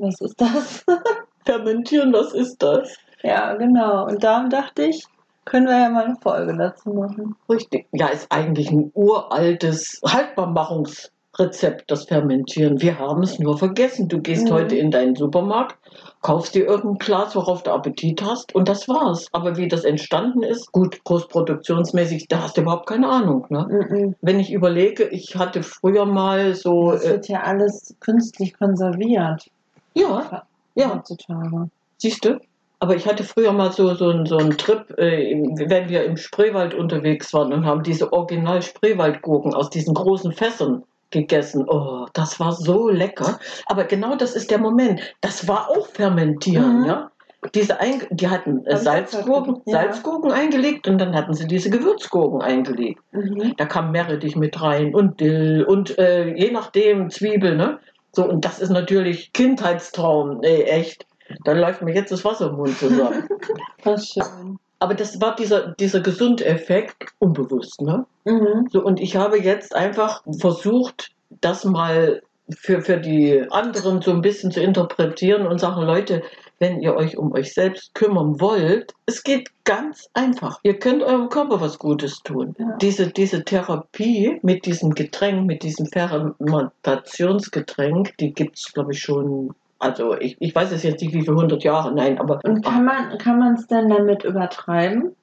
Was 0.00 0.20
ist 0.20 0.40
das? 0.40 0.84
fermentieren, 1.46 2.12
was 2.12 2.32
ist 2.32 2.62
das? 2.62 2.96
ja, 3.22 3.54
genau. 3.54 4.06
Und 4.06 4.22
darum 4.24 4.50
dachte 4.50 4.82
ich, 4.84 5.04
können 5.44 5.66
wir 5.66 5.78
ja 5.78 5.88
mal 5.90 6.04
eine 6.06 6.16
Folge 6.22 6.56
dazu 6.56 6.90
machen. 6.90 7.36
Richtig. 7.50 7.86
Ja, 7.92 8.08
ist 8.08 8.26
eigentlich 8.30 8.70
ein 8.70 8.90
uraltes 8.94 10.00
Haltbarmachungsrezept, 10.06 11.90
das 11.90 12.04
Fermentieren. 12.04 12.80
Wir 12.80 12.98
haben 12.98 13.22
es 13.22 13.38
nur 13.38 13.58
vergessen. 13.58 14.08
Du 14.08 14.20
gehst 14.20 14.46
Mhm. 14.48 14.52
heute 14.54 14.76
in 14.76 14.90
deinen 14.90 15.14
Supermarkt, 15.16 15.76
kaufst 16.22 16.54
dir 16.54 16.64
irgendein 16.66 16.98
Glas, 16.98 17.36
worauf 17.36 17.62
du 17.62 17.72
Appetit 17.72 18.22
hast 18.22 18.54
und 18.54 18.68
das 18.70 18.88
war's. 18.88 19.26
Aber 19.32 19.56
wie 19.58 19.68
das 19.68 19.84
entstanden 19.84 20.42
ist, 20.42 20.72
gut, 20.72 21.04
großproduktionsmäßig, 21.04 22.28
da 22.28 22.42
hast 22.42 22.56
du 22.56 22.62
überhaupt 22.62 22.86
keine 22.86 23.08
Ahnung. 23.08 23.46
Ne? 23.50 23.66
Mhm. 23.90 24.14
Wenn 24.22 24.40
ich 24.40 24.50
überlege, 24.52 25.04
ich 25.08 25.36
hatte 25.36 25.62
früher 25.62 26.06
mal 26.06 26.54
so, 26.54 26.92
Das 26.92 27.04
äh, 27.04 27.10
wird 27.10 27.28
ja 27.28 27.40
alles 27.42 27.94
künstlich 28.00 28.54
konserviert 28.58 29.46
ja, 29.94 30.42
ja, 30.74 30.94
heutzutage. 30.94 31.70
siehst 31.98 32.24
du? 32.24 32.38
Aber 32.80 32.96
ich 32.96 33.06
hatte 33.06 33.24
früher 33.24 33.52
mal 33.52 33.72
so, 33.72 33.94
so, 33.94 34.10
einen- 34.10 34.26
so 34.26 34.36
einen 34.36 34.58
Trip, 34.58 34.90
äh, 34.98 35.34
wenn 35.68 35.88
wir 35.88 36.04
im 36.04 36.16
Spreewald 36.16 36.74
unterwegs 36.74 37.32
waren 37.32 37.52
und 37.52 37.64
haben 37.64 37.82
diese 37.82 38.12
original 38.12 38.60
Spreewaldgurken 38.60 39.54
aus 39.54 39.70
diesen 39.70 39.94
großen 39.94 40.32
Fässern 40.32 40.82
gegessen. 41.10 41.64
Oh, 41.68 42.06
das 42.12 42.40
war 42.40 42.52
so 42.52 42.88
lecker. 42.88 43.38
Aber 43.66 43.84
genau 43.84 44.16
das 44.16 44.34
ist 44.34 44.50
der 44.50 44.58
Moment. 44.58 45.00
Das 45.22 45.46
war 45.48 45.70
auch 45.70 45.86
Fermentieren, 45.86 46.80
Mhm. 46.80 46.86
ja. 46.86 47.10
Diese 47.54 47.78
ein, 47.78 48.02
die 48.10 48.28
hatten 48.28 48.64
äh, 48.66 48.76
Salzgurken, 48.78 49.60
ja. 49.66 49.74
Salzgurken 49.74 50.32
eingelegt 50.32 50.88
und 50.88 50.96
dann 50.98 51.14
hatten 51.14 51.34
sie 51.34 51.46
diese 51.46 51.68
Gewürzgurken 51.70 52.40
eingelegt. 52.42 53.00
Mhm. 53.12 53.54
Da 53.58 53.66
kam 53.66 53.92
Meerrettich 53.92 54.34
mit 54.34 54.60
rein 54.60 54.94
und 54.94 55.20
Dill 55.20 55.64
und 55.68 55.96
äh, 55.98 56.34
je 56.34 56.50
nachdem 56.50 57.10
Zwiebel, 57.10 57.54
ne? 57.56 57.78
So, 58.14 58.24
und 58.24 58.44
das 58.44 58.60
ist 58.60 58.70
natürlich 58.70 59.32
Kindheitstraum, 59.32 60.42
ey, 60.42 60.62
echt. 60.62 61.06
Da 61.44 61.52
läuft 61.52 61.82
mir 61.82 61.94
jetzt 61.94 62.12
das 62.12 62.24
Wasser 62.24 62.50
im 62.50 62.56
Mund 62.56 62.78
zusammen. 62.78 63.28
Was 63.84 64.08
schön. 64.08 64.58
Aber 64.78 64.94
das 64.94 65.20
war 65.20 65.34
dieser, 65.34 65.68
dieser 65.72 66.00
Gesundeffekt 66.00 67.08
unbewusst, 67.18 67.80
ne? 67.80 68.04
Mhm. 68.24 68.68
So, 68.70 68.82
und 68.82 69.00
ich 69.00 69.16
habe 69.16 69.40
jetzt 69.40 69.74
einfach 69.74 70.22
versucht, 70.38 71.12
das 71.40 71.64
mal 71.64 72.22
für, 72.50 72.82
für 72.82 72.98
die 72.98 73.46
anderen 73.50 74.02
so 74.02 74.10
ein 74.10 74.20
bisschen 74.20 74.50
zu 74.50 74.60
interpretieren 74.60 75.46
und 75.46 75.58
sagen, 75.58 75.80
Leute, 75.82 76.22
wenn 76.64 76.80
ihr 76.80 76.96
euch 76.96 77.18
um 77.18 77.32
euch 77.32 77.52
selbst 77.52 77.94
kümmern 77.94 78.40
wollt, 78.40 78.94
es 79.04 79.22
geht 79.22 79.50
ganz 79.64 80.08
einfach. 80.14 80.60
Ihr 80.62 80.78
könnt 80.78 81.02
eurem 81.02 81.28
Körper 81.28 81.60
was 81.60 81.78
Gutes 81.78 82.22
tun. 82.22 82.54
Ja. 82.58 82.78
Diese, 82.80 83.08
diese 83.08 83.44
Therapie 83.44 84.38
mit 84.42 84.64
diesem 84.64 84.94
Getränk, 84.94 85.46
mit 85.46 85.62
diesem 85.62 85.84
Fermentationsgetränk, 85.86 88.16
die 88.16 88.32
gibt 88.32 88.56
es, 88.56 88.72
glaube 88.72 88.92
ich, 88.92 89.00
schon, 89.00 89.54
also 89.78 90.18
ich, 90.18 90.38
ich 90.40 90.54
weiß 90.54 90.72
es 90.72 90.84
jetzt 90.84 91.02
nicht, 91.02 91.12
wie 91.12 91.20
viele 91.20 91.36
hundert 91.36 91.64
Jahre, 91.64 91.94
nein, 91.94 92.18
aber 92.18 92.40
Und 92.44 92.64
kann 92.64 92.86
man 92.86 93.18
kann 93.18 93.38
man 93.38 93.56
es 93.56 93.66
denn 93.66 93.90
damit 93.90 94.24
übertreiben? 94.24 95.14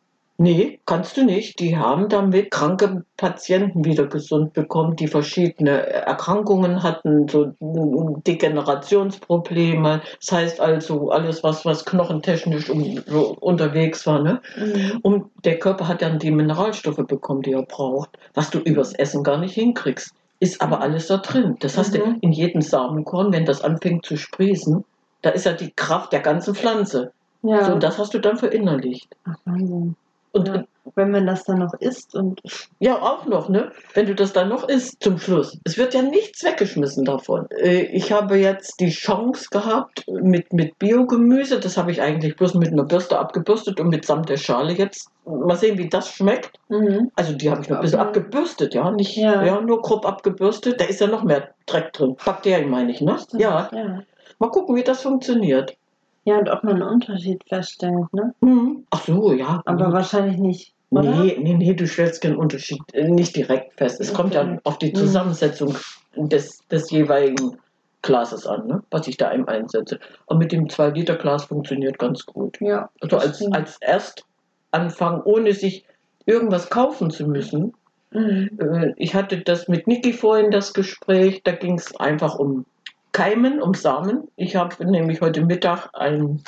Nee, 0.42 0.80
kannst 0.88 1.18
du 1.18 1.24
nicht. 1.24 1.60
Die 1.60 1.78
haben 1.78 2.10
damit 2.10 2.50
kranke 2.50 3.06
Patienten 3.16 3.86
wieder 3.86 4.08
gesund 4.08 4.54
bekommen, 4.54 4.96
die 4.96 5.08
verschiedene 5.08 5.86
Erkrankungen 5.86 6.82
hatten, 6.82 7.28
so 7.28 7.54
Degenerationsprobleme. 7.60 10.02
Das 10.20 10.32
heißt 10.32 10.60
also 10.60 11.12
alles, 11.12 11.44
was, 11.44 11.64
was 11.64 11.86
knochentechnisch 11.86 12.72
um, 12.72 13.04
so 13.06 13.38
unterwegs 13.40 14.08
war. 14.08 14.24
Ne? 14.24 14.42
Mhm. 14.58 14.98
Und 15.04 15.26
der 15.46 15.60
Körper 15.60 15.88
hat 15.88 16.02
dann 16.02 16.18
die 16.18 16.32
Mineralstoffe 16.32 17.06
bekommen, 17.06 17.44
die 17.44 17.54
er 17.54 17.62
braucht, 17.62 18.10
was 18.34 18.50
du 18.50 18.58
übers 18.58 18.94
Essen 18.94 19.24
gar 19.24 19.38
nicht 19.38 19.54
hinkriegst. 19.54 20.12
Ist 20.40 20.60
aber 20.60 20.82
alles 20.82 21.06
da 21.06 21.18
drin. 21.18 21.58
Das 21.60 21.78
hast 21.78 21.94
du 21.94 22.00
Mhm. 22.00 22.18
in 22.22 22.32
jedem 22.32 22.64
Samenkorn, 22.64 23.32
wenn 23.32 23.46
das 23.46 23.64
anfängt 23.64 24.08
zu 24.08 24.18
sprießen, 24.18 24.84
da 25.22 25.30
ist 25.30 25.46
ja 25.46 25.54
die 25.54 25.72
Kraft 25.76 26.14
der 26.14 26.22
ganzen 26.22 26.56
Pflanze. 26.56 27.12
Ja. 27.44 27.64
So, 27.64 27.74
und 27.74 27.84
das 27.84 28.00
hast 28.00 28.16
du 28.16 28.20
dann 28.20 28.38
verinnerlicht. 28.38 29.08
Ach, 29.26 29.36
Wahnsinn. 29.46 29.96
Und 30.34 30.48
Ja. 30.48 30.64
Wenn 30.96 31.12
man 31.12 31.28
das 31.28 31.44
dann 31.44 31.60
noch 31.60 31.76
isst 31.76 32.16
und 32.16 32.42
Ja, 32.80 33.00
auch 33.00 33.26
noch, 33.28 33.50
ne? 33.50 33.72
Wenn 33.94 34.08
du 34.08 34.16
das 34.16 34.34
dann 34.34 34.50
noch 34.50 34.68
isst 34.68 35.02
zum 35.02 35.20
Schluss. 35.20 35.60
Es 35.64 35.78
wird 35.78 35.94
ja 35.94 36.02
nichts 36.02 36.44
weggeschmissen 36.44 37.06
davon. 37.06 37.48
Äh, 37.52 37.84
Ich 37.96 38.12
habe 38.12 38.36
jetzt 38.38 38.80
die 38.80 38.90
Chance 38.90 39.48
gehabt 39.52 40.04
mit, 40.08 40.52
mit 40.54 40.80
Biogemüse, 40.80 41.60
das 41.60 41.78
habe 41.78 41.92
ich 41.92 42.02
eigentlich 42.02 42.36
bloß 42.36 42.56
mit 42.56 42.70
einer 42.72 42.84
Bürste 42.84 43.20
abgebürstet 43.20 43.80
und 43.80 43.90
mitsamt 43.90 44.28
der 44.30 44.38
Schale 44.38 44.74
jetzt. 44.74 45.10
Mal 45.26 45.56
sehen, 45.56 45.78
wie 45.78 45.88
das 45.88 46.10
schmeckt. 46.10 46.58
mhm. 46.70 47.12
Also 47.16 47.34
die 47.34 47.52
habe 47.52 47.62
ich 47.62 47.70
noch 47.70 47.78
ein 47.78 47.84
bisschen 47.84 48.00
abgebürstet, 48.00 48.74
ja, 48.74 48.90
nicht 48.90 49.16
Ja. 49.16 49.44
ja. 49.46 49.62
nur 49.62 49.82
grob 49.84 50.06
abgebürstet. 50.06 50.82
Da 50.82 50.86
ist 50.86 51.00
ja 51.00 51.08
noch 51.08 51.24
mehr 51.24 51.50
Dreck 51.68 51.94
drin. 51.94 52.16
Bakterien 52.26 52.70
meine 52.72 52.92
ich, 52.92 53.02
ne? 53.02 53.18
Ja, 53.34 53.70
ja. 53.72 54.02
mal 54.40 54.50
gucken, 54.50 54.76
wie 54.76 54.84
das 54.84 55.04
funktioniert. 55.04 55.78
Ja, 56.26 56.38
und 56.38 56.50
ob 56.50 56.64
man 56.64 56.76
einen 56.76 56.84
Unterschied 56.84 57.42
feststellt, 57.48 58.14
ne? 58.14 58.34
Mhm. 58.42 58.86
Ach 58.92 59.04
so, 59.04 59.34
ja. 59.34 59.62
Aber 59.66 59.88
Mhm. 59.90 59.94
wahrscheinlich 59.94 60.38
nicht. 60.38 60.74
Oder? 60.92 61.04
Nee, 61.24 61.38
nee, 61.42 61.54
nee, 61.54 61.74
du 61.74 61.88
stellst 61.88 62.22
keinen 62.22 62.36
Unterschied 62.36 62.82
äh, 62.94 63.10
nicht 63.10 63.36
direkt 63.36 63.74
fest. 63.78 64.00
Es 64.02 64.14
kommt 64.14 64.34
ja 64.36 64.42
Okay. 64.44 64.60
auf 64.66 64.78
die 64.78 64.90
Mhm. 64.92 64.96
Zusammensetzung 64.96 65.76
des, 66.16 66.60
des 66.68 66.92
jeweiligen 66.92 67.58
Glases 68.04 68.46
an, 68.46 68.68
ne? 68.68 68.84
was 68.92 69.08
ich 69.08 69.16
da 69.18 69.34
eben 69.34 69.48
einsetze. 69.48 70.00
Und 70.26 70.38
mit 70.40 70.52
dem 70.52 70.68
2-Liter-Glas 70.68 71.46
funktioniert 71.46 71.98
ganz 71.98 72.26
gut. 72.26 72.60
Ja. 72.60 72.90
Also 73.00 73.18
als, 73.18 73.42
als 73.54 73.78
Erstanfang, 73.80 75.22
ohne 75.24 75.54
sich 75.54 75.86
irgendwas 76.26 76.70
kaufen 76.70 77.10
zu 77.10 77.26
müssen. 77.28 77.74
Mhm. 78.12 78.50
Äh, 78.60 78.94
Ich 78.98 79.16
hatte 79.16 79.38
das 79.40 79.68
mit 79.68 79.88
Niki 79.88 80.14
vorhin, 80.14 80.52
das 80.52 80.74
Gespräch, 80.74 81.42
da 81.44 81.54
ging 81.54 81.76
es 81.78 81.96
einfach 81.96 82.36
um 82.38 82.66
Keimen, 83.12 83.62
um 83.62 83.74
Samen. 83.74 84.28
Ich 84.36 84.56
habe 84.56 84.86
nämlich 84.86 85.22
heute 85.22 85.46
Mittag 85.46 85.90
einen 85.94 86.44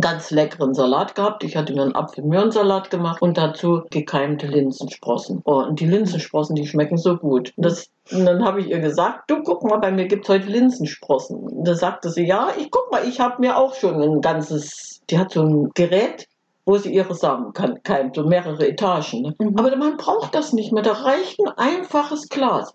ganz 0.00 0.30
leckeren 0.30 0.74
Salat 0.74 1.14
gehabt. 1.14 1.44
Ich 1.44 1.56
hatte 1.56 1.72
mir 1.72 1.82
einen 1.82 1.94
Apfel-Möhrensalat 1.94 2.90
gemacht 2.90 3.22
und 3.22 3.38
dazu 3.38 3.82
gekeimte 3.90 4.46
Linsensprossen. 4.46 5.42
Oh, 5.44 5.62
und 5.62 5.78
die 5.78 5.86
Linsensprossen, 5.86 6.56
die 6.56 6.66
schmecken 6.66 6.96
so 6.96 7.16
gut. 7.16 7.52
Das, 7.56 7.88
und 8.10 8.26
dann 8.26 8.44
habe 8.44 8.60
ich 8.60 8.68
ihr 8.68 8.80
gesagt, 8.80 9.30
du 9.30 9.42
guck 9.42 9.62
mal, 9.62 9.78
bei 9.78 9.92
mir 9.92 10.06
gibt 10.06 10.24
es 10.24 10.28
heute 10.30 10.48
Linsensprossen. 10.48 11.36
Und 11.36 11.64
da 11.64 11.74
sagte 11.74 12.10
sie, 12.10 12.26
ja, 12.26 12.48
ich 12.58 12.70
guck 12.70 12.90
mal, 12.90 13.06
ich 13.06 13.20
habe 13.20 13.40
mir 13.40 13.56
auch 13.56 13.74
schon 13.74 14.02
ein 14.02 14.20
ganzes, 14.20 15.02
die 15.10 15.18
hat 15.18 15.30
so 15.32 15.42
ein 15.42 15.70
Gerät, 15.74 16.26
wo 16.66 16.76
sie 16.76 16.92
ihre 16.92 17.14
Samen 17.14 17.52
kann, 17.52 17.82
keimt, 17.82 18.16
so 18.16 18.24
mehrere 18.24 18.66
Etagen. 18.66 19.22
Ne? 19.22 19.34
Mhm. 19.38 19.56
Aber 19.58 19.76
man 19.76 19.96
braucht 19.96 20.34
das 20.34 20.52
nicht 20.52 20.72
mehr, 20.72 20.82
da 20.82 20.92
reicht 20.92 21.38
ein 21.38 21.52
einfaches 21.56 22.28
Glas. 22.28 22.74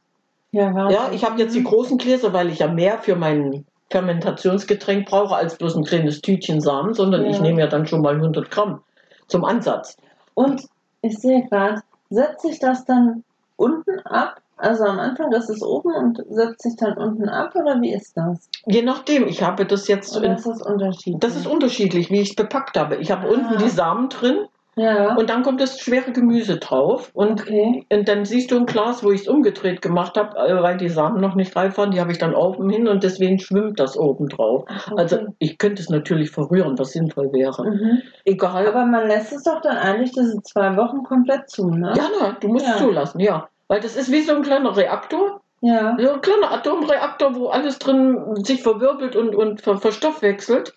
Ja, 0.51 0.73
Wahnsinn. 0.73 0.99
Ja, 0.99 1.11
ich 1.13 1.23
habe 1.23 1.39
jetzt 1.39 1.55
die 1.55 1.63
großen 1.63 1.97
Gläser, 1.97 2.33
weil 2.33 2.49
ich 2.49 2.59
ja 2.59 2.67
mehr 2.67 2.99
für 2.99 3.15
mein 3.15 3.65
Fermentationsgetränk 3.91 5.07
brauche 5.07 5.35
als 5.35 5.57
bloß 5.57 5.75
ein 5.75 5.83
kleines 5.83 6.21
Tütchen 6.21 6.61
Samen, 6.61 6.93
sondern 6.93 7.23
Ja. 7.25 7.29
ich 7.31 7.39
nehme 7.41 7.59
ja 7.61 7.67
dann 7.67 7.85
schon 7.87 8.01
mal 8.01 8.15
100 8.15 8.49
Gramm 8.51 8.81
zum 9.27 9.45
Ansatz. 9.45 9.95
Und 10.33 10.63
ich 11.01 11.17
sehe 11.19 11.43
gerade, 11.49 11.81
setzt 12.09 12.41
sich 12.41 12.59
das 12.59 12.85
dann 12.85 13.23
unten 13.57 13.99
ab? 14.05 14.41
Also 14.57 14.83
am 14.83 14.99
Anfang 14.99 15.31
ist 15.31 15.49
es 15.49 15.61
oben 15.61 15.93
und 15.95 16.21
setzt 16.29 16.63
sich 16.63 16.75
dann 16.75 16.97
unten 16.97 17.29
ab 17.29 17.55
oder 17.55 17.79
wie 17.81 17.93
ist 17.93 18.17
das? 18.17 18.49
Je 18.65 18.81
nachdem, 18.81 19.25
ich 19.27 19.41
habe 19.41 19.65
das 19.65 19.87
jetzt, 19.87 20.17
Oder 20.17 20.25
in, 20.25 20.31
ist 20.33 20.45
das 20.45 20.61
unterschiedlich? 20.61 21.19
das 21.21 21.35
ist 21.37 21.47
unterschiedlich, 21.47 22.09
wie 22.09 22.19
ich 22.19 22.31
es 22.31 22.35
bepackt 22.35 22.77
habe. 22.77 22.97
Ich 22.97 23.09
habe 23.09 23.27
Ah. 23.27 23.31
unten 23.31 23.57
die 23.63 23.69
Samen 23.69 24.09
drin 24.09 24.47
Ja. 24.79 25.15
Und 25.15 25.29
dann 25.29 25.43
kommt 25.43 25.59
das 25.59 25.79
schwere 25.79 26.11
Gemüse 26.11 26.57
drauf. 26.57 27.11
Und, 27.13 27.41
Okay. 27.41 27.85
und 27.91 28.07
dann 28.07 28.25
siehst 28.25 28.51
du 28.51 28.57
ein 28.57 28.65
Glas, 28.65 29.03
wo 29.03 29.11
ich 29.11 29.21
es 29.21 29.27
umgedreht 29.27 29.81
gemacht 29.81 30.15
habe, 30.17 30.37
äh, 30.37 30.61
weil 30.63 30.77
die 30.77 30.89
Samen 30.89 31.19
noch 31.19 31.35
nicht 31.35 31.55
reif 31.55 31.77
waren. 31.77 31.91
Die 31.91 31.99
habe 31.99 32.11
ich 32.11 32.17
dann 32.17 32.33
oben 32.33 32.69
hin 32.69 32.87
und 32.87 33.03
deswegen 33.03 33.39
schwimmt 33.39 33.79
das 33.79 33.97
oben 33.97 34.29
drauf. 34.29 34.63
Also 34.95 35.17
okay. 35.17 35.27
ich 35.39 35.57
könnte 35.57 35.81
es 35.81 35.89
natürlich 35.89 36.31
verrühren, 36.31 36.79
was 36.79 36.91
sinnvoll 36.93 37.31
wäre. 37.33 37.69
Mhm. 37.69 38.01
Egal. 38.25 38.67
Aber 38.67 38.85
man 38.85 39.07
lässt 39.07 39.33
es 39.33 39.43
doch 39.43 39.61
dann 39.61 39.77
eigentlich 39.77 40.11
diese 40.13 40.41
zwei 40.43 40.75
Wochen 40.77 41.03
komplett 41.03 41.49
zu, 41.49 41.69
ne? 41.69 41.93
ja, 41.97 42.07
na, 42.19 42.37
du 42.39 42.47
musst 42.47 42.65
Ja. 42.65 42.77
zulassen, 42.77 43.19
ja. 43.19 43.49
Weil 43.67 43.81
das 43.81 43.95
ist 43.95 44.11
wie 44.11 44.21
so 44.21 44.33
ein 44.35 44.41
kleiner 44.43 44.75
Reaktor. 44.75 45.41
Ja. 45.61 45.97
So 45.99 46.11
ein 46.13 46.21
kleiner 46.21 46.51
Atomreaktor, 46.53 47.35
wo 47.35 47.47
alles 47.49 47.79
drin 47.79 48.17
sich 48.45 48.63
verwirbelt 48.63 49.15
und, 49.17 49.35
und 49.35 49.61
ver 49.61 49.77
verstoffwechselt. 49.77 50.73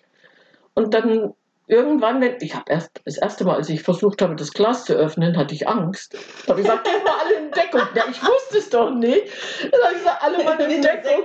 Und 0.73 0.93
dann 0.93 1.33
irgendwann, 1.67 2.21
wenn 2.21 2.35
ich 2.41 2.55
habe 2.55 2.71
erst 2.71 3.01
das 3.05 3.17
erste 3.17 3.45
Mal, 3.45 3.55
als 3.55 3.69
ich 3.69 3.81
versucht 3.81 4.21
habe, 4.21 4.35
das 4.35 4.51
Glas 4.51 4.85
zu 4.85 4.93
öffnen, 4.93 5.37
hatte 5.37 5.53
ich 5.53 5.67
Angst. 5.67 6.13
Da 6.45 6.49
habe 6.49 6.61
ich 6.61 6.67
gesagt, 6.67 6.85
geht 6.85 7.03
mal 7.03 7.13
alle 7.23 7.45
in 7.45 7.51
Deckung. 7.51 7.81
Ja, 7.95 8.03
ich 8.09 8.21
wusste 8.21 8.57
es 8.57 8.69
doch 8.69 8.91
nicht. 8.91 9.27
Dann 9.71 9.81
habe 9.81 9.93
ich 9.93 9.99
gesagt, 9.99 10.23
alle 10.23 10.43
mal 10.43 10.59
in 10.61 10.81
Deckung. 10.81 11.23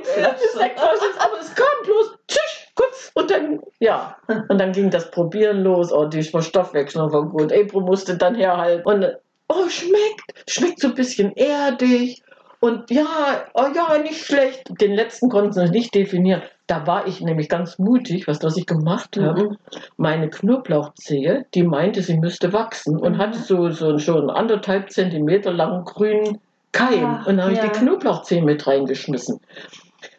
Aber 1.19 1.41
es 1.41 1.55
kam 1.55 1.67
bloß, 1.85 2.19
tschüss, 2.29 2.67
kurz. 2.75 3.11
Und 3.15 3.31
dann, 3.31 3.61
ja. 3.81 4.17
Und 4.49 4.59
dann 4.59 4.73
ging 4.73 4.91
das 4.91 5.11
Probieren 5.11 5.63
los. 5.63 5.93
Oh, 5.93 6.07
die 6.07 6.23
Verstoffwechslung 6.23 7.13
war 7.13 7.25
gut. 7.25 7.53
April 7.53 7.83
musste 7.83 8.17
dann 8.17 8.35
herhalten. 8.35 8.87
Und, 8.87 9.17
oh, 9.49 9.69
schmeckt. 9.69 10.51
Schmeckt 10.51 10.81
so 10.81 10.89
ein 10.89 10.95
bisschen 10.95 11.33
erdig. 11.37 12.23
Und 12.61 12.91
ja, 12.91 13.47
oh 13.55 13.67
ja, 13.75 13.99
nicht 13.99 14.25
schlecht. 14.25 14.65
Den 14.81 14.95
letzten 14.95 15.29
konnten 15.29 15.53
sie 15.53 15.69
nicht 15.69 15.95
definieren. 15.95 16.43
Da 16.69 16.87
war 16.87 17.07
ich 17.07 17.21
nämlich 17.23 17.49
ganz 17.49 17.79
mutig, 17.79 18.29
was 18.29 18.39
das 18.39 18.57
ich 18.59 18.67
gemacht 18.67 19.17
habe. 19.17 19.43
Mhm. 19.51 19.57
Meine 19.97 20.29
Knoblauchzehe, 20.29 21.47
die 21.55 21.63
meinte, 21.63 22.03
sie 22.03 22.19
müsste 22.19 22.53
wachsen 22.53 22.99
und 22.99 23.15
Mhm. 23.15 23.19
hatte 23.19 23.39
so, 23.39 23.71
so 23.71 23.99
schon 23.99 24.29
anderthalb 24.31 24.93
Zentimeter 24.93 25.51
langen 25.53 25.85
grünen 25.85 26.39
Keim. 26.73 27.05
Ach, 27.23 27.27
und 27.27 27.39
dann 27.39 27.45
habe 27.47 27.53
ich 27.55 27.59
ja. 27.59 27.69
die 27.69 27.79
Knoblauchzehe 27.79 28.43
mit 28.43 28.67
reingeschmissen. 28.67 29.41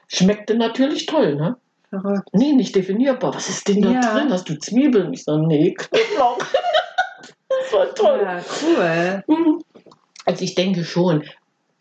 Schmeckte 0.07 0.55
natürlich 0.55 1.05
toll, 1.05 1.35
ne? 1.35 1.55
Verrückt. 1.91 2.27
Nee, 2.33 2.53
nicht 2.53 2.75
definierbar. 2.75 3.35
Was 3.35 3.47
ist 3.47 3.67
denn 3.67 3.83
da 3.83 3.91
Ja. 3.91 4.01
drin? 4.13 4.31
Hast 4.31 4.49
du 4.49 4.57
Zwiebeln? 4.57 5.13
Ich 5.13 5.23
sage, 5.25 5.45
nee, 5.45 5.75
Knoblauch. 5.75 6.39
das 7.47 7.73
war 7.73 7.93
toll. 7.93 8.21
Ja, 8.23 8.41
cool. 8.63 9.23
Mhm. 9.27 9.61
Also 10.25 10.43
ich 10.43 10.55
denke 10.55 10.83
schon, 10.83 11.23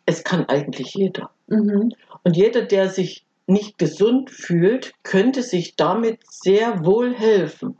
es 0.05 0.23
kann 0.25 0.47
eigentlich 0.47 0.93
jeder. 0.95 1.31
Mhm. 1.47 1.93
Und 2.23 2.37
jeder, 2.37 2.63
der 2.63 2.91
sich 2.91 3.25
nicht 3.49 3.78
gesund 3.78 4.31
fühlt, 4.31 4.93
könnte 5.02 5.43
sich 5.43 5.75
damit 5.76 6.21
sehr 6.28 6.85
wohl 6.85 7.14
helfen. 7.14 7.78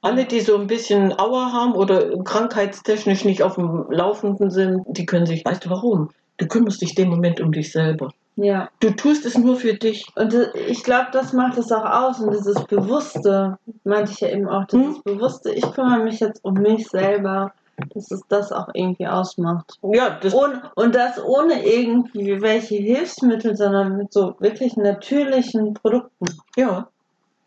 Alle, 0.00 0.26
die 0.26 0.40
so 0.40 0.56
ein 0.56 0.68
bisschen 0.68 1.18
Auer 1.18 1.52
haben 1.52 1.74
oder 1.74 2.22
krankheitstechnisch 2.22 3.24
nicht 3.24 3.42
auf 3.42 3.56
dem 3.56 3.86
Laufenden 3.90 4.50
sind, 4.50 4.82
die 4.86 5.06
können 5.06 5.26
sich, 5.26 5.44
weißt 5.44 5.64
du 5.64 5.70
warum? 5.70 6.10
Du 6.36 6.46
kümmerst 6.46 6.80
dich 6.80 6.94
dem 6.94 7.08
Moment 7.08 7.40
um 7.40 7.50
dich 7.50 7.72
selber. 7.72 8.10
Ja. 8.36 8.68
Du 8.78 8.90
tust 8.90 9.26
es 9.26 9.36
nur 9.36 9.56
für 9.56 9.74
dich. 9.74 10.06
Und 10.14 10.32
äh, 10.32 10.52
ich 10.68 10.84
glaube, 10.84 11.08
das 11.12 11.32
macht 11.32 11.58
es 11.58 11.72
auch 11.72 11.84
aus. 11.84 12.20
Und 12.20 12.32
dieses 12.32 12.64
Bewusste, 12.66 13.58
meinte 13.82 14.12
ich 14.12 14.20
ja 14.20 14.28
eben 14.28 14.48
auch, 14.48 14.64
dieses 14.66 14.96
Hm? 14.96 15.02
Bewusste, 15.02 15.52
ich 15.52 15.68
kümmere 15.72 16.04
mich 16.04 16.20
jetzt 16.20 16.44
um 16.44 16.54
mich 16.54 16.86
selber, 16.86 17.52
dass 17.94 18.10
es 18.10 18.22
das 18.28 18.52
auch 18.52 18.68
irgendwie 18.74 19.06
ausmacht. 19.06 19.78
Ja, 19.82 20.18
das, 20.20 20.34
Und, 20.34 20.60
und 20.74 20.94
das 20.94 21.22
ohne 21.22 21.64
irgendwie 21.64 22.40
welche 22.40 22.76
Hilfsmittel, 22.76 23.56
sondern 23.56 23.96
mit 23.96 24.12
so 24.12 24.34
wirklich 24.38 24.76
natürlichen 24.76 25.74
Produkten. 25.74 26.26
ja, 26.56 26.88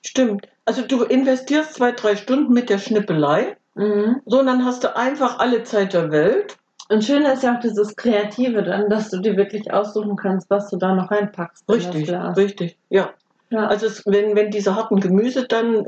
stimmt. 0.05 0.47
Also 0.65 0.83
du 0.83 1.03
investierst 1.03 1.73
zwei, 1.75 1.91
drei 1.91 2.15
Stunden 2.15 2.53
mit 2.53 2.69
der 2.69 2.77
Schnippelei, 2.79 3.57
Mhm. 3.73 4.21
so 4.25 4.39
und 4.41 4.47
dann 4.47 4.65
hast 4.65 4.83
du 4.83 4.93
einfach 4.97 5.39
alle 5.39 5.63
Zeit 5.63 5.93
der 5.93 6.11
Welt. 6.11 6.57
Und 6.89 7.05
schön 7.05 7.23
ist 7.23 7.41
ja 7.43 7.55
auch 7.55 7.61
dieses 7.61 7.95
Kreative 7.95 8.63
dann, 8.63 8.89
dass 8.89 9.09
du 9.09 9.19
dir 9.21 9.37
wirklich 9.37 9.71
aussuchen 9.71 10.17
kannst, 10.17 10.49
was 10.49 10.69
du 10.69 10.75
da 10.75 10.93
noch 10.93 11.09
reinpackst. 11.09 11.63
Richtig, 11.69 12.11
richtig, 12.35 12.77
ja. 12.89 13.11
Ja. 13.49 13.67
Also 13.67 13.85
es, 13.85 14.05
wenn, 14.05 14.35
wenn 14.35 14.51
diese 14.51 14.75
harten 14.75 14.99
Gemüse 14.99 15.45
dann, 15.47 15.85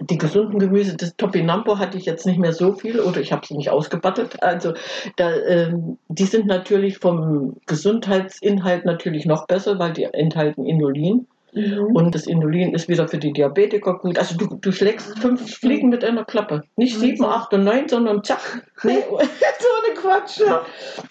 die 0.00 0.18
gesunden 0.18 0.58
Gemüse, 0.58 0.96
das 0.96 1.16
Topinampo 1.16 1.78
hatte 1.78 1.98
ich 1.98 2.04
jetzt 2.04 2.26
nicht 2.26 2.38
mehr 2.38 2.52
so 2.52 2.72
viel 2.72 3.00
oder 3.00 3.20
ich 3.20 3.32
habe 3.32 3.46
sie 3.46 3.56
nicht 3.56 3.70
ausgebattet. 3.70 4.42
Also 4.42 4.74
da, 5.16 5.34
ähm, 5.34 5.98
die 6.08 6.24
sind 6.24 6.46
natürlich 6.46 6.98
vom 6.98 7.56
Gesundheitsinhalt 7.66 8.84
natürlich 8.84 9.26
noch 9.26 9.46
besser, 9.46 9.78
weil 9.78 9.92
die 9.92 10.04
enthalten 10.04 10.66
Inulin. 10.66 11.26
Mhm. 11.54 11.94
Und 11.94 12.14
das 12.14 12.26
Inulin 12.26 12.74
ist 12.74 12.88
wieder 12.88 13.06
für 13.06 13.18
die 13.18 13.32
Diabetiker 13.32 13.98
gut. 13.98 14.18
Also 14.18 14.36
du, 14.36 14.58
du 14.60 14.72
schlägst 14.72 15.16
fünf 15.20 15.54
Fliegen 15.54 15.88
mit 15.88 16.04
einer 16.04 16.24
Klappe. 16.24 16.64
Nicht 16.76 16.98
sieben, 16.98 17.20
Wahnsinn. 17.20 17.40
acht 17.40 17.54
und 17.54 17.64
neun, 17.64 17.88
sondern 17.88 18.24
zack. 18.24 18.66
Nee, 18.82 18.98
so 19.08 19.18
eine 19.18 19.94
Quatsch. 19.94 20.40
Ja. 20.40 20.62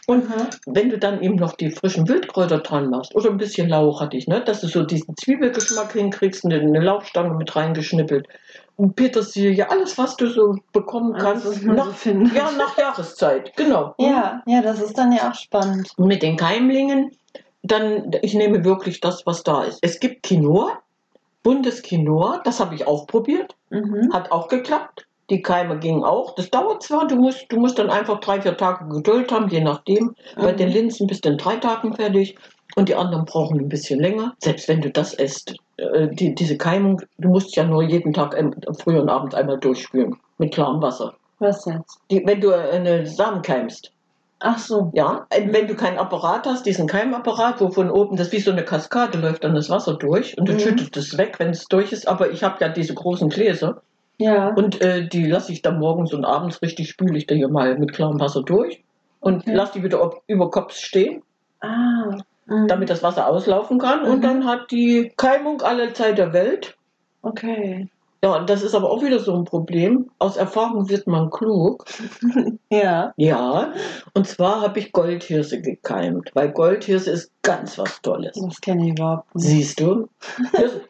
Und 0.05 0.29
Aha. 0.29 0.49
wenn 0.65 0.89
du 0.89 0.97
dann 0.97 1.21
eben 1.21 1.35
noch 1.35 1.53
die 1.53 1.71
frischen 1.71 2.09
Wildkräuter 2.09 2.59
dran 2.59 2.89
machst 2.89 3.15
oder 3.15 3.29
ein 3.29 3.37
bisschen 3.37 3.69
Lauch 3.69 4.01
hatte 4.01 4.17
ich, 4.17 4.27
ne, 4.27 4.43
dass 4.43 4.59
du 4.59 4.67
so 4.67 4.83
diesen 4.83 5.15
Zwiebelgeschmack 5.15 5.93
hinkriegst, 5.93 6.43
eine, 6.43 6.59
eine 6.59 6.81
Lauchstange 6.81 7.35
mit 7.35 7.55
reingeschnippelt 7.55 8.27
und 8.27 8.33
Petersilie, 8.95 9.69
alles 9.69 9.97
was 9.97 10.15
du 10.17 10.27
so 10.27 10.55
bekommen 10.71 11.13
kannst, 11.13 11.63
nach, 11.63 11.93
findet. 11.93 12.33
ja, 12.33 12.49
nach 12.57 12.77
Jahreszeit, 12.77 13.55
genau. 13.55 13.93
Ja, 13.99 14.41
ja, 14.45 14.61
das 14.61 14.81
ist 14.81 14.97
dann 14.97 15.11
ja 15.11 15.29
auch 15.29 15.35
spannend. 15.35 15.91
Und 15.97 16.07
mit 16.07 16.23
den 16.23 16.37
Keimlingen, 16.37 17.11
dann, 17.61 18.11
ich 18.21 18.33
nehme 18.33 18.63
wirklich 18.63 18.99
das, 18.99 19.25
was 19.25 19.43
da 19.43 19.63
ist. 19.63 19.79
Es 19.81 19.99
gibt 19.99 20.23
Quinoa, 20.23 20.79
buntes 21.43 21.81
Quinoa, 21.83 22.41
das 22.43 22.59
habe 22.59 22.75
ich 22.75 22.87
auch 22.87 23.05
probiert, 23.07 23.55
Mhm. 23.69 24.11
hat 24.13 24.31
auch 24.31 24.47
geklappt. 24.47 25.05
Die 25.29 25.41
Keime 25.41 25.79
gingen 25.79 26.03
auch. 26.03 26.35
Das 26.35 26.49
dauert 26.49 26.83
zwar, 26.83 27.07
du 27.07 27.15
musst, 27.15 27.45
du 27.49 27.57
musst 27.57 27.79
dann 27.79 27.89
einfach 27.89 28.19
drei, 28.19 28.41
vier 28.41 28.57
Tage 28.57 28.87
Geduld 28.89 29.31
haben, 29.31 29.47
je 29.47 29.61
nachdem. 29.61 30.13
Bei 30.35 30.51
Mhm. 30.51 30.57
den 30.57 30.69
Linsen 30.69 31.07
bist 31.07 31.23
du 31.25 31.29
in 31.29 31.37
drei 31.37 31.55
Tagen 31.55 31.95
fertig 31.95 32.35
und 32.75 32.89
die 32.89 32.95
anderen 32.95 33.23
brauchen 33.25 33.59
ein 33.59 33.69
bisschen 33.69 33.99
länger. 34.01 34.35
Selbst 34.39 34.67
wenn 34.67 34.81
du 34.81 34.89
das 34.91 35.13
isst, 35.13 35.55
die, 35.79 36.35
diese 36.35 36.57
Keimung, 36.57 37.01
du 37.17 37.29
musst 37.29 37.55
ja 37.55 37.63
nur 37.63 37.83
jeden 37.83 38.13
Tag 38.13 38.35
ähm, 38.37 38.53
früh 38.79 38.97
und 38.99 39.09
abends 39.09 39.35
einmal 39.35 39.59
durchspülen 39.59 40.15
mit 40.37 40.53
klarem 40.53 40.81
Wasser. 40.81 41.15
Was 41.39 41.65
jetzt? 41.65 41.99
Die, 42.11 42.25
wenn 42.25 42.41
du 42.41 42.51
eine 42.53 43.05
Samen 43.07 43.41
keimst, 43.41 43.91
Ach 44.39 44.57
so. 44.59 44.91
ja, 44.93 45.25
äh, 45.29 45.47
wenn 45.51 45.67
du 45.67 45.75
keinen 45.75 45.97
Apparat 45.97 46.45
hast, 46.45 46.65
diesen 46.65 46.85
Keimapparat, 46.87 47.59
wo 47.61 47.69
von 47.69 47.89
oben, 47.89 48.17
das 48.17 48.31
wie 48.31 48.39
so 48.39 48.51
eine 48.51 48.63
Kaskade 48.65 49.17
läuft 49.17 49.43
dann 49.43 49.55
das 49.55 49.69
Wasser 49.69 49.95
durch 49.95 50.37
und 50.37 50.47
dann 50.49 50.57
Mhm. 50.57 50.59
schüttet 50.59 50.95
es 50.97 51.17
weg, 51.17 51.35
wenn 51.39 51.49
es 51.51 51.65
durch 51.65 51.91
ist. 51.91 52.07
Aber 52.07 52.29
ich 52.31 52.43
habe 52.43 52.57
ja 52.59 52.69
diese 52.69 52.93
großen 52.93 53.29
Gläser 53.29 53.81
Ja. 54.19 54.49
und 54.53 54.81
äh, 54.81 55.07
die 55.07 55.25
lasse 55.25 55.51
ich 55.53 55.61
dann 55.61 55.79
morgens 55.79 56.13
und 56.13 56.25
abends 56.25 56.61
richtig 56.61 56.89
spüle 56.89 57.17
ich 57.17 57.25
da 57.25 57.35
hier 57.35 57.47
mal 57.49 57.77
mit 57.79 57.93
klarem 57.93 58.19
Wasser 58.19 58.43
durch 58.43 58.83
und 59.19 59.41
Okay. 59.47 59.53
lasse 59.53 59.73
die 59.79 59.83
wieder 59.83 60.03
ob, 60.03 60.21
über 60.27 60.49
Kopf 60.51 60.73
stehen, 60.75 61.23
Ah. 61.61 62.17
Mhm. 62.45 62.67
damit 62.67 62.89
das 62.89 63.03
Wasser 63.03 63.27
auslaufen 63.27 63.79
kann. 63.79 64.03
Mhm. 64.03 64.11
Und 64.11 64.23
dann 64.23 64.45
hat 64.45 64.71
die 64.71 65.11
Keimung 65.17 65.61
alle 65.61 65.93
Zeit 65.93 66.17
der 66.17 66.33
Welt. 66.33 66.75
Okay. 67.21 67.87
Ja, 68.23 68.37
und 68.37 68.49
das 68.49 68.63
ist 68.63 68.73
aber 68.73 68.89
auch 68.89 69.03
wieder 69.03 69.19
so 69.19 69.35
ein 69.35 69.43
Problem. 69.43 70.09
Aus 70.17 70.37
Erfahrung 70.37 70.89
wird 70.89 71.07
man 71.07 71.29
klug. 71.29 71.85
Ja. 72.71 73.13
Ja, 73.17 73.71
und 74.15 74.27
zwar 74.27 74.61
habe 74.61 74.79
ich 74.79 74.93
Goldhirse 74.93 75.61
gekeimt, 75.61 76.31
weil 76.33 76.51
Goldhirse 76.51 77.11
ist 77.11 77.31
ganz 77.43 77.77
was 77.77 78.01
Tolles. 78.01 78.31
Das 78.33 78.61
kenne 78.61 78.85
ich 78.85 78.97
überhaupt 78.97 79.35
nicht. 79.35 79.45
Siehst 79.45 79.79
du? 79.79 80.09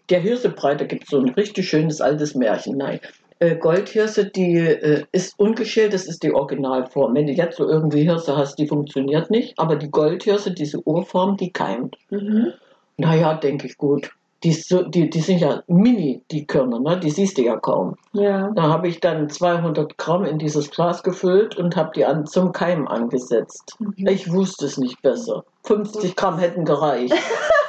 Der 0.09 0.21
Hirsebrei, 0.21 0.75
da 0.75 0.85
gibt 0.85 1.03
es 1.03 1.09
so 1.09 1.19
ein 1.19 1.27
richtig 1.27 1.67
schönes 1.67 1.99
altes 1.99 2.35
Märchen. 2.35 2.77
Nein. 2.77 3.01
Äh, 3.43 3.57
Goldhirse, 3.57 4.25
die 4.25 4.55
äh, 4.55 5.03
ist 5.11 5.37
ungeschält, 5.37 5.93
das 5.93 6.05
ist 6.05 6.23
die 6.23 6.33
Originalform. 6.33 7.13
Wenn 7.13 7.27
du 7.27 7.33
jetzt 7.33 7.57
so 7.57 7.67
irgendwie 7.67 8.03
Hirse 8.03 8.37
hast, 8.37 8.55
die 8.55 8.67
funktioniert 8.67 9.29
nicht, 9.29 9.59
aber 9.59 9.75
die 9.75 9.91
Goldhirse, 9.91 10.51
diese 10.51 10.79
Urform, 10.87 11.35
die 11.35 11.51
keimt. 11.51 11.97
Mhm. 12.09 12.53
Naja, 12.95 13.33
denke 13.33 13.67
ich 13.67 13.77
gut. 13.77 14.11
Die, 14.45 14.55
die, 14.89 15.09
die 15.09 15.19
sind 15.19 15.39
ja 15.39 15.61
mini, 15.67 16.21
die 16.31 16.45
Körner, 16.45 16.79
ne? 16.79 16.97
die 16.99 17.09
siehst 17.09 17.37
du 17.37 17.43
ja 17.43 17.57
kaum. 17.57 17.95
Ja. 18.13 18.49
Da 18.55 18.63
habe 18.63 18.87
ich 18.87 19.01
dann 19.01 19.29
200 19.29 19.97
Gramm 19.97 20.23
in 20.23 20.37
dieses 20.37 20.71
Glas 20.71 21.03
gefüllt 21.03 21.57
und 21.57 21.75
habe 21.75 21.91
die 21.95 22.05
an, 22.05 22.25
zum 22.25 22.53
Keim 22.53 22.87
angesetzt. 22.87 23.75
Mhm. 23.79 24.07
Ich 24.07 24.31
wusste 24.31 24.65
es 24.67 24.77
nicht 24.77 25.01
besser. 25.01 25.43
50 25.63 26.15
Gramm 26.15 26.39
hätten 26.39 26.63
gereicht. 26.63 27.13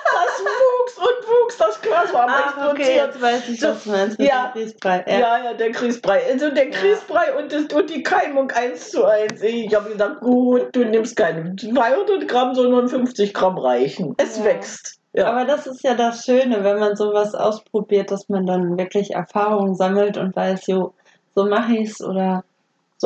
Das 1.95 2.03
das 2.03 2.11
Glas 2.13 2.15
war 2.15 2.67
Ah, 2.67 2.71
okay, 2.71 2.97
jetzt 2.97 3.21
weiß 3.23 3.49
ich, 3.49 3.63
was 3.63 3.85
du 3.85 3.91
meinst 3.91 4.19
mit 4.19 4.29
Ja. 4.29 4.53
dem 4.55 4.63
Grießbrei. 4.63 5.05
Ja. 5.09 5.45
ja, 5.45 5.55
der 5.55 5.71
Grießbrei. 5.71 6.23
Also 6.33 6.51
der 6.51 6.67
Grießbrei 6.71 7.35
und, 7.39 7.53
das, 7.53 7.65
und 7.73 7.91
die 7.91 8.03
Keimung 8.03 8.51
eins 8.51 8.91
zu 8.91 9.05
eins. 9.05 9.43
Ich 9.43 9.75
habe 9.75 9.91
gesagt, 9.91 10.21
gut, 10.21 10.69
du 10.75 10.85
nimmst 10.85 11.17
keine 11.17 11.55
200 11.57 12.29
Gramm, 12.29 12.55
sondern 12.55 12.89
50 12.89 13.33
Gramm 13.35 13.59
reichen. 13.59 14.15
Es 14.19 14.39
Ja. 14.39 14.45
wächst. 14.45 14.99
Ja. 15.13 15.27
Aber 15.27 15.45
das 15.45 15.67
ist 15.67 15.85
ja 15.85 15.95
das 15.95 16.25
Schöne, 16.25 16.65
wenn 16.65 16.81
man 16.81 16.97
sowas 16.97 17.35
ausprobiert, 17.35 18.11
dass 18.11 18.29
man 18.29 18.47
dann 18.47 18.77
wirklich 18.77 19.13
Erfahrungen 19.13 19.77
sammelt 19.77 20.17
und 20.17 20.35
weiß, 20.35 20.67
jo, 20.67 20.93
so 21.37 21.47
mache 21.47 21.75
ich 21.77 21.91
es 21.91 22.01
oder 22.01 22.45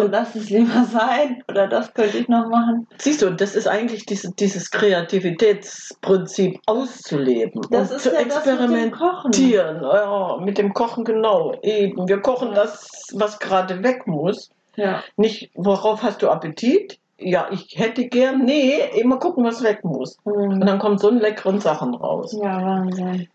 so 0.02 0.06
lass 0.08 0.34
es 0.34 0.50
lieber 0.50 0.84
sein 0.84 1.42
oder 1.48 1.66
das 1.68 1.92
könnte 1.94 2.18
ich 2.18 2.28
noch 2.28 2.48
machen. 2.48 2.87
Siehst 2.98 3.22
du, 3.22 3.26
und 3.26 3.40
das 3.40 3.54
ist 3.54 3.66
eigentlich 3.66 4.06
diese, 4.06 4.32
dieses 4.32 4.70
Kreativitätsprinzip 4.70 6.61
auszuleben 6.66 7.62
Das 7.70 7.90
und 7.90 7.96
ist 7.96 8.02
zu 8.04 8.14
ja 8.14 8.24
das 8.24 8.46
mit 8.46 8.56
dem 8.70 8.90
Kochen. 8.90 9.30
experimentieren. 9.32 9.82
Ja, 9.82 10.37
mit 10.40 10.58
dem 10.58 10.72
Kochen 10.74 11.04
genau. 11.04 11.54
Eben. 11.62 12.08
Wir 12.08 12.20
kochen 12.20 12.54
das, 12.54 12.88
was 13.14 13.38
gerade 13.38 13.82
weg 13.82 14.06
muss. 14.06 14.50
Ja. 14.76 15.02
Nicht, 15.16 15.50
worauf 15.54 16.02
hast 16.02 16.22
du 16.22 16.28
Appetit? 16.28 16.98
Ja, 17.18 17.48
ich 17.50 17.74
hätte 17.76 18.06
gern, 18.06 18.44
nee, 18.44 18.74
immer 18.96 19.18
gucken, 19.18 19.44
was 19.44 19.62
weg 19.64 19.82
muss. 19.84 20.16
Und 20.22 20.58
Mhm. 20.58 20.61
dann 20.61 20.78
kommen 20.78 20.98
so 20.98 21.11
leckeren 21.11 21.61
Sachen 21.61 21.94
raus. 21.94 22.37
Ja, 22.40 22.62
Wahnsinn. 22.64 23.26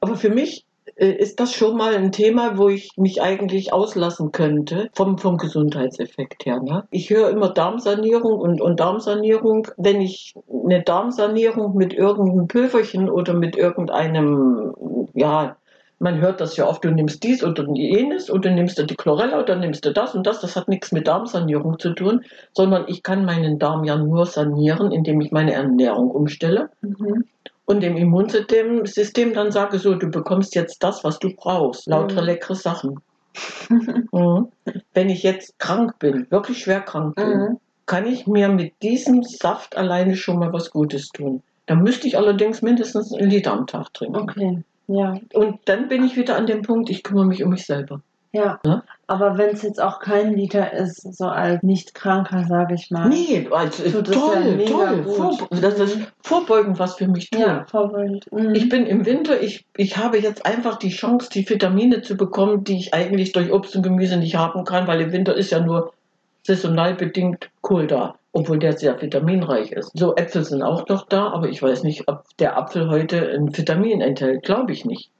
Aber 0.00 0.16
für 0.16 0.28
mich 0.28 0.64
ist 0.98 1.38
das 1.38 1.54
schon 1.54 1.76
mal 1.76 1.94
ein 1.94 2.10
Thema, 2.10 2.58
wo 2.58 2.68
ich 2.68 2.90
mich 2.96 3.22
eigentlich 3.22 3.72
auslassen 3.72 4.32
könnte, 4.32 4.90
vom, 4.94 5.18
vom 5.18 5.36
Gesundheitseffekt 5.36 6.44
her. 6.44 6.60
Ne? 6.60 6.84
Ich 6.90 7.10
höre 7.10 7.30
immer 7.30 7.50
Darmsanierung 7.50 8.38
und, 8.38 8.60
und 8.60 8.80
Darmsanierung. 8.80 9.68
Wenn 9.76 10.00
ich 10.00 10.34
eine 10.50 10.82
Darmsanierung 10.82 11.76
mit 11.76 11.94
irgendeinem 11.94 12.48
Pülverchen 12.48 13.08
oder 13.08 13.32
mit 13.34 13.56
irgendeinem, 13.56 14.74
ja, 15.14 15.56
man 16.00 16.20
hört 16.20 16.40
das 16.40 16.56
ja 16.56 16.66
oft, 16.66 16.84
du 16.84 16.90
nimmst 16.90 17.22
dies 17.22 17.42
oder 17.42 17.66
jenes 17.74 18.30
und 18.30 18.44
du 18.44 18.50
nimmst 18.50 18.78
die 18.78 18.94
Chlorella 18.94 19.40
oder 19.40 19.56
nimmst 19.56 19.84
du 19.84 19.92
das 19.92 20.14
und 20.14 20.26
das. 20.26 20.40
Das 20.40 20.56
hat 20.56 20.68
nichts 20.68 20.92
mit 20.92 21.08
Darmsanierung 21.08 21.78
zu 21.78 21.92
tun, 21.92 22.24
sondern 22.52 22.84
ich 22.86 23.02
kann 23.02 23.24
meinen 23.24 23.58
Darm 23.58 23.84
ja 23.84 23.96
nur 23.96 24.26
sanieren, 24.26 24.92
indem 24.92 25.20
ich 25.20 25.32
meine 25.32 25.52
Ernährung 25.52 26.10
umstelle 26.10 26.70
Mhm. 26.80 27.24
Und 27.68 27.80
dem 27.82 27.96
Immunsystem 27.96 28.86
System 28.86 29.34
dann 29.34 29.52
sage, 29.52 29.78
so, 29.78 29.94
du 29.94 30.08
bekommst 30.10 30.54
jetzt 30.54 30.82
das, 30.82 31.04
was 31.04 31.18
du 31.18 31.34
brauchst. 31.36 31.86
Lauter 31.86 32.22
Mhm. 32.22 32.26
leckere 32.26 32.54
Sachen. 32.54 33.00
mhm. 33.68 34.48
Wenn 34.94 35.10
ich 35.10 35.22
jetzt 35.22 35.58
krank 35.58 35.98
bin, 35.98 36.26
wirklich 36.30 36.58
schwer 36.58 36.80
krank 36.80 37.14
bin, 37.16 37.28
Mhm. 37.28 37.58
kann 37.86 38.06
ich 38.06 38.26
mir 38.26 38.48
mit 38.48 38.72
diesem 38.82 39.22
Saft 39.22 39.76
alleine 39.76 40.16
schon 40.16 40.38
mal 40.38 40.52
was 40.52 40.70
Gutes 40.70 41.08
tun. 41.10 41.42
Da 41.66 41.74
müsste 41.74 42.06
ich 42.08 42.16
allerdings 42.16 42.62
mindestens 42.62 43.12
einen 43.12 43.30
Liter 43.30 43.52
am 43.52 43.66
Tag 43.66 43.92
trinken. 43.92 44.16
Okay. 44.16 44.62
Ja, 44.86 45.18
Und 45.34 45.60
dann 45.66 45.88
bin 45.88 46.02
ich 46.04 46.16
wieder 46.16 46.36
an 46.36 46.46
dem 46.46 46.62
Punkt, 46.62 46.88
ich 46.88 47.02
kümmere 47.02 47.26
mich 47.26 47.44
um 47.44 47.50
mich 47.50 47.66
selber. 47.66 48.00
ja. 48.32 48.58
Ne? 48.64 48.82
Aber 49.10 49.38
wenn 49.38 49.50
es 49.50 49.62
jetzt 49.62 49.80
auch 49.80 50.00
kein 50.00 50.34
Liter 50.34 50.70
ist, 50.70 51.00
so 51.16 51.24
als 51.24 51.62
Nicht-Kranker, 51.62 52.44
sage 52.44 52.74
ich 52.74 52.90
mal. 52.90 53.08
Nee, 53.08 53.48
also, 53.50 53.82
Tut 53.90 54.08
das 54.08 54.14
ja 54.14 54.20
toll, 54.20 54.64
toll. 54.66 55.02
Vor, 55.04 55.48
das 55.62 55.80
ist 55.80 55.98
vorbeugend 56.22 56.78
was 56.78 56.96
für 56.96 57.08
mich 57.08 57.30
tun. 57.30 57.40
Ja, 57.40 57.64
vorbeugend. 57.70 58.30
Mhm. 58.30 58.54
Ich 58.54 58.68
bin 58.68 58.84
im 58.84 59.06
Winter, 59.06 59.40
ich, 59.40 59.64
ich 59.78 59.96
habe 59.96 60.18
jetzt 60.18 60.44
einfach 60.44 60.76
die 60.76 60.90
Chance, 60.90 61.30
die 61.32 61.48
Vitamine 61.48 62.02
zu 62.02 62.18
bekommen, 62.18 62.64
die 62.64 62.76
ich 62.76 62.92
eigentlich 62.92 63.32
durch 63.32 63.50
Obst 63.50 63.74
und 63.74 63.82
Gemüse 63.82 64.18
nicht 64.18 64.36
haben 64.36 64.64
kann, 64.64 64.86
weil 64.86 65.00
im 65.00 65.12
Winter 65.12 65.34
ist 65.34 65.52
ja 65.52 65.60
nur 65.60 65.94
saisonal 66.42 66.94
bedingt 66.94 67.48
Kohl 67.62 67.86
da, 67.86 68.14
obwohl 68.32 68.58
der 68.58 68.76
sehr 68.76 69.00
vitaminreich 69.00 69.72
ist. 69.72 69.90
So, 69.94 70.16
Äpfel 70.16 70.44
sind 70.44 70.62
auch 70.62 70.86
noch 70.86 71.08
da, 71.08 71.28
aber 71.30 71.48
ich 71.48 71.62
weiß 71.62 71.82
nicht, 71.82 72.08
ob 72.08 72.24
der 72.38 72.58
Apfel 72.58 72.90
heute 72.90 73.26
ein 73.30 73.56
Vitamin 73.56 74.02
enthält, 74.02 74.42
glaube 74.42 74.72
ich 74.72 74.84
nicht. 74.84 75.10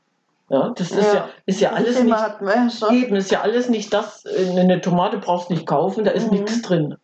Ja, 0.50 0.72
das 0.74 0.90
ist 0.90 1.12
Ja. 1.12 1.14
ja, 1.14 1.28
ist 1.46 1.61
ja 1.61 1.70
Das 1.70 1.78
alles 1.78 1.96
Thema 1.98 2.28
nicht, 2.40 2.54
ja 2.54 2.70
schon. 2.70 2.94
eben, 2.96 3.16
ist 3.16 3.30
ja 3.30 3.40
alles 3.42 3.68
nicht 3.68 3.92
das, 3.92 4.24
äh, 4.24 4.58
eine 4.58 4.80
Tomate 4.80 5.18
brauchst 5.18 5.50
du 5.50 5.54
nicht 5.54 5.66
kaufen, 5.66 6.04
da 6.04 6.11
ist 6.12 6.26
Mhm. 6.30 6.38
nichts 6.38 6.62
drin. 6.62 6.94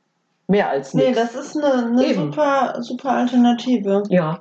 Mehr 0.49 0.71
als 0.71 0.95
Nee, 0.95 1.11
nichts. 1.11 1.19
das 1.33 1.35
ist 1.35 1.57
eine, 1.63 1.87
eine 1.87 2.07
Eben. 2.07 2.33
super, 2.33 2.77
super 2.81 3.11
Alternative. 3.11 4.03
Ja. 4.09 4.41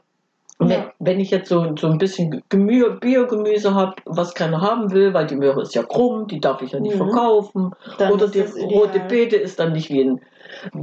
Und 0.59 0.69
wenn, 0.69 0.81
Ja. 0.81 0.91
wenn 0.99 1.19
ich 1.19 1.31
jetzt 1.31 1.49
so, 1.49 1.75
so 1.77 1.87
ein 1.87 1.97
bisschen 1.97 2.43
Gemüse, 2.47 2.91
Biogemüse 3.01 3.73
habe, 3.73 3.95
was 4.05 4.33
keiner 4.33 4.61
haben 4.61 4.91
will, 4.91 5.13
weil 5.13 5.25
die 5.27 5.35
Möhre 5.35 5.61
ist 5.63 5.73
ja 5.75 5.83
krumm, 5.83 6.27
die 6.27 6.39
darf 6.39 6.61
ich 6.61 6.71
ja 6.71 6.79
nicht 6.79 6.93
Mhm. 6.95 6.99
verkaufen. 7.09 7.71
Dann 7.97 8.11
Oder 8.13 8.27
die 8.27 8.41
rote 8.41 8.99
Beete 9.01 9.35
ist 9.35 9.59
dann 9.59 9.73
nicht 9.73 9.89
wie 9.89 10.01
ein 10.01 10.21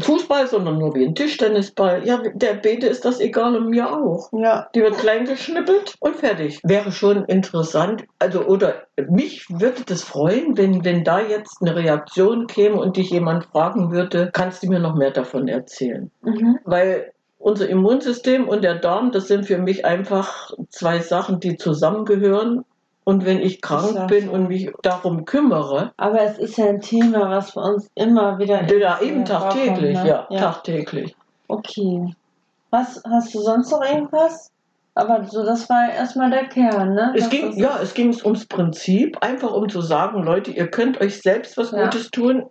Fußball, 0.01 0.47
sondern 0.47 0.79
nur 0.79 0.95
wie 0.95 1.05
ein 1.05 1.15
Tischtennisball. 1.15 2.07
Ja, 2.07 2.23
der 2.35 2.55
Beete 2.55 2.87
ist 2.87 3.05
das 3.05 3.21
egal 3.21 3.57
und 3.57 3.71
mir 3.71 3.93
auch. 3.93 4.31
Ja, 4.33 4.69
Die 4.75 4.81
wird 4.81 4.99
klein 4.99 5.25
geschnippelt 5.25 5.95
und 6.01 6.17
fertig. 6.17 6.61
Wäre 6.65 6.93
schon 6.93 7.25
interessant. 7.25 8.05
Also, 8.19 8.45
oder 8.45 8.83
mich 9.09 9.47
würde 9.49 9.83
das 9.87 10.03
freuen, 10.03 10.57
wenn, 10.57 10.85
wenn 10.85 11.05
da 11.05 11.21
jetzt 11.21 11.59
eine 11.61 11.75
Reaktion 11.77 12.47
käme 12.47 12.77
und 12.77 12.97
dich 12.97 13.11
jemand 13.11 13.45
fragen 13.47 13.91
würde, 13.91 14.31
kannst 14.33 14.63
du 14.63 14.69
mir 14.69 14.79
noch 14.81 14.95
mehr 14.95 15.11
davon 15.11 15.49
erzählen? 15.49 16.11
mhm. 16.23 16.59
weil 16.65 17.13
unser 17.39 17.69
Immunsystem 17.69 18.49
und 18.49 18.63
der 18.63 18.75
Darm, 18.77 19.13
das 19.13 19.27
sind 19.27 19.47
für 19.47 19.57
mich 19.57 19.85
einfach 19.87 20.51
zwei 20.69 21.01
Sachen, 21.01 21.41
die 21.41 21.57
zusammengehören. 21.57 22.65
Und 23.11 23.25
wenn 23.25 23.41
ich 23.41 23.61
krank 23.61 23.97
ja 23.97 24.07
bin 24.07 24.27
so. 24.27 24.31
und 24.31 24.47
mich 24.47 24.71
darum 24.83 25.25
kümmere, 25.25 25.91
aber 25.97 26.23
es 26.23 26.39
ist 26.39 26.57
ja 26.59 26.67
ein 26.67 26.81
Thema, 26.81 27.29
was 27.29 27.51
für 27.51 27.59
uns 27.59 27.91
immer 27.97 28.39
wieder 28.39 28.73
ja, 28.73 29.01
eben 29.01 29.25
tagtäglich, 29.25 29.99
ne? 29.99 30.09
ja, 30.09 30.27
ja. 30.31 30.39
tagtäglich. 30.39 31.17
Okay. 31.49 32.15
Was, 32.71 33.03
hast 33.05 33.35
du 33.35 33.41
sonst 33.41 33.73
noch 33.73 33.83
irgendwas? 33.83 34.53
Aber 34.95 35.25
so, 35.25 35.45
das 35.45 35.69
war 35.69 35.91
erstmal 35.91 36.31
der 36.31 36.47
Kern, 36.47 36.95
ne? 36.95 37.13
Es 37.17 37.23
Das 37.25 37.31
ging, 37.31 37.59
ja, 37.59 37.81
es 37.83 37.95
ging 37.95 38.17
ums 38.23 38.47
Prinzip, 38.47 39.19
einfach 39.23 39.53
um 39.55 39.69
zu 39.69 39.81
sagen, 39.81 40.23
Leute, 40.23 40.53
ihr 40.53 40.69
könnt 40.69 41.01
euch 41.01 41.21
selbst 41.21 41.57
was 41.57 41.73
Ja. 41.73 41.87
Gutes 41.87 42.13
tun, 42.13 42.45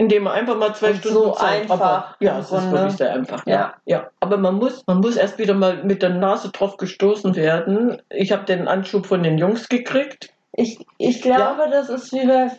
indem 0.00 0.24
ihr 0.24 0.32
einfach 0.32 0.56
mal 0.56 0.74
zwei 0.74 0.92
Und 0.92 0.96
Stunden 0.96 1.18
so 1.18 1.30
Zeit 1.32 1.62
einfach 1.62 1.80
Aber, 1.80 2.16
ja, 2.20 2.38
es 2.38 2.50
ist 2.50 2.72
wirklich 2.72 2.92
sehr 2.94 3.12
einfach. 3.12 3.46
Ja. 3.46 3.54
Ja. 3.54 3.74
ja. 3.84 4.10
Aber 4.20 4.38
man 4.38 4.54
muss, 4.54 4.82
man 4.86 5.00
muss 5.00 5.16
erst 5.16 5.36
wieder 5.36 5.52
mal 5.52 5.84
mit 5.84 6.00
der 6.00 6.08
Nase 6.08 6.48
drauf 6.48 6.78
gestoßen 6.78 7.36
werden. 7.36 8.00
Ich 8.08 8.32
habe 8.32 8.46
den 8.46 8.66
Anschub 8.66 9.04
von 9.04 9.22
den 9.22 9.36
Jungs 9.36 9.68
gekriegt. 9.68 10.30
Ich, 10.52 10.86
ich 10.96 11.20
glaube, 11.20 11.68
das 11.70 11.90
ist 11.90 12.14
wie 12.14 12.26
bei 12.26 12.50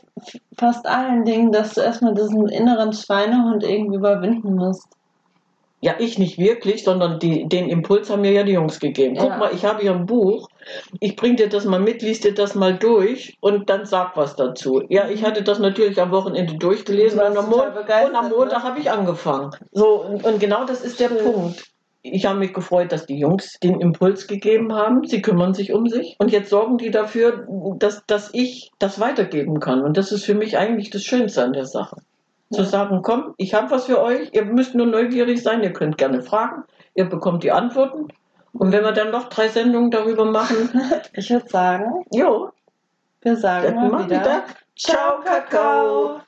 fast 0.56 0.86
allen 0.86 1.26
Dingen, 1.26 1.52
dass 1.52 1.74
du 1.74 1.82
erstmal 1.82 2.14
diesen 2.14 2.48
inneren 2.48 2.94
Schweinehund 2.94 3.64
irgendwie 3.64 3.98
überwinden 3.98 4.54
musst. 4.54 4.88
Ja, 5.84 5.96
ich 5.98 6.20
nicht 6.20 6.38
wirklich, 6.38 6.84
sondern 6.84 7.18
die, 7.18 7.48
den 7.50 7.68
Impuls 7.68 8.12
haben 8.12 8.22
mir 8.22 8.32
ja 8.32 8.44
die 8.44 8.52
Jungs 8.52 8.80
gegeben. 8.80 9.16
Guck 9.18 9.30
Ja. 9.30 9.38
mal, 9.38 9.52
ich 9.54 9.66
habe 9.66 9.82
hier 9.82 9.94
ein 9.94 10.06
Buch. 10.06 10.48
Ich 11.00 11.16
bring 11.16 11.36
dir 11.38 11.50
das 11.50 11.66
mal 11.66 11.80
mit, 11.80 12.04
lies 12.04 12.20
dir 12.20 12.36
das 12.36 12.54
mal 12.54 12.78
durch 12.78 13.36
und 13.42 13.68
dann 13.68 13.86
sag 13.86 14.16
was 14.16 14.36
dazu. 14.36 14.84
Ja, 14.90 15.10
ich 15.10 15.24
hatte 15.24 15.42
das 15.42 15.58
natürlich 15.58 16.00
am 16.00 16.12
Wochenende 16.12 16.54
durchgelesen 16.56 17.18
Du 17.20 17.26
und 17.26 17.36
am, 17.36 17.50
Mon 17.50 17.62
und 17.62 18.16
am 18.16 18.30
Montag 18.30 18.60
ne? 18.60 18.64
habe 18.64 18.80
ich 18.80 18.92
angefangen. 18.92 19.50
So, 19.72 20.04
und, 20.04 20.24
und 20.24 20.40
genau 20.40 20.66
das 20.66 20.84
ist 20.84 21.00
der 21.00 21.10
Schön. 21.10 21.24
Punkt. 21.34 21.64
Ich 22.04 22.26
habe 22.26 22.38
mich 22.38 22.54
gefreut, 22.54 22.92
dass 22.92 23.08
die 23.08 23.18
Jungs 23.18 23.58
den 23.62 23.80
Impuls 23.80 24.28
gegeben 24.28 24.74
haben. 24.74 25.06
Sie 25.06 25.22
kümmern 25.22 25.54
sich 25.56 25.72
um 25.74 25.88
sich. 25.88 26.16
Und 26.20 26.32
jetzt 26.32 26.50
sorgen 26.50 26.78
die 26.78 26.92
dafür, 26.92 27.48
dass, 27.78 28.04
dass 28.06 28.30
ich 28.34 28.72
das 28.80 29.00
weitergeben 29.00 29.60
kann. 29.60 29.82
Und 29.82 29.98
das 29.98 30.12
ist 30.12 30.26
für 30.26 30.34
mich 30.36 30.58
eigentlich 30.58 30.90
das 30.92 31.04
Schönste 31.04 31.44
an 31.44 31.54
der 31.54 31.66
Sache. 31.66 31.98
Zu 32.52 32.64
sagen, 32.64 33.02
komm, 33.02 33.34
ich 33.38 33.54
habe 33.54 33.72
was 33.72 33.86
für 33.86 34.02
euch. 34.02 34.30
Ihr 34.34 34.46
müsst 34.46 34.76
nur 34.76 34.86
neugierig 34.86 35.42
sein. 35.42 35.64
Ihr 35.64 35.74
könnt 35.74 35.98
gerne 35.98 36.22
fragen. 36.22 36.64
Ihr 36.96 37.06
bekommt 37.06 37.44
die 37.44 37.52
Antworten. 37.52 38.08
Und 38.54 38.72
wenn 38.72 38.84
wir 38.84 38.92
dann 38.92 39.12
noch 39.12 39.30
drei 39.30 39.48
Sendungen 39.48 39.92
darüber 39.92 40.26
machen, 40.26 40.70
Ich 41.14 41.30
würde 41.30 41.48
sagen, 41.48 42.06
jo, 42.12 42.52
wir 43.22 43.38
sagen 43.38 43.76
mal 43.76 44.06
wieder. 44.06 44.20
wieder. 44.22 44.44
Ciao, 44.76 45.22
Kakao. 45.24 46.20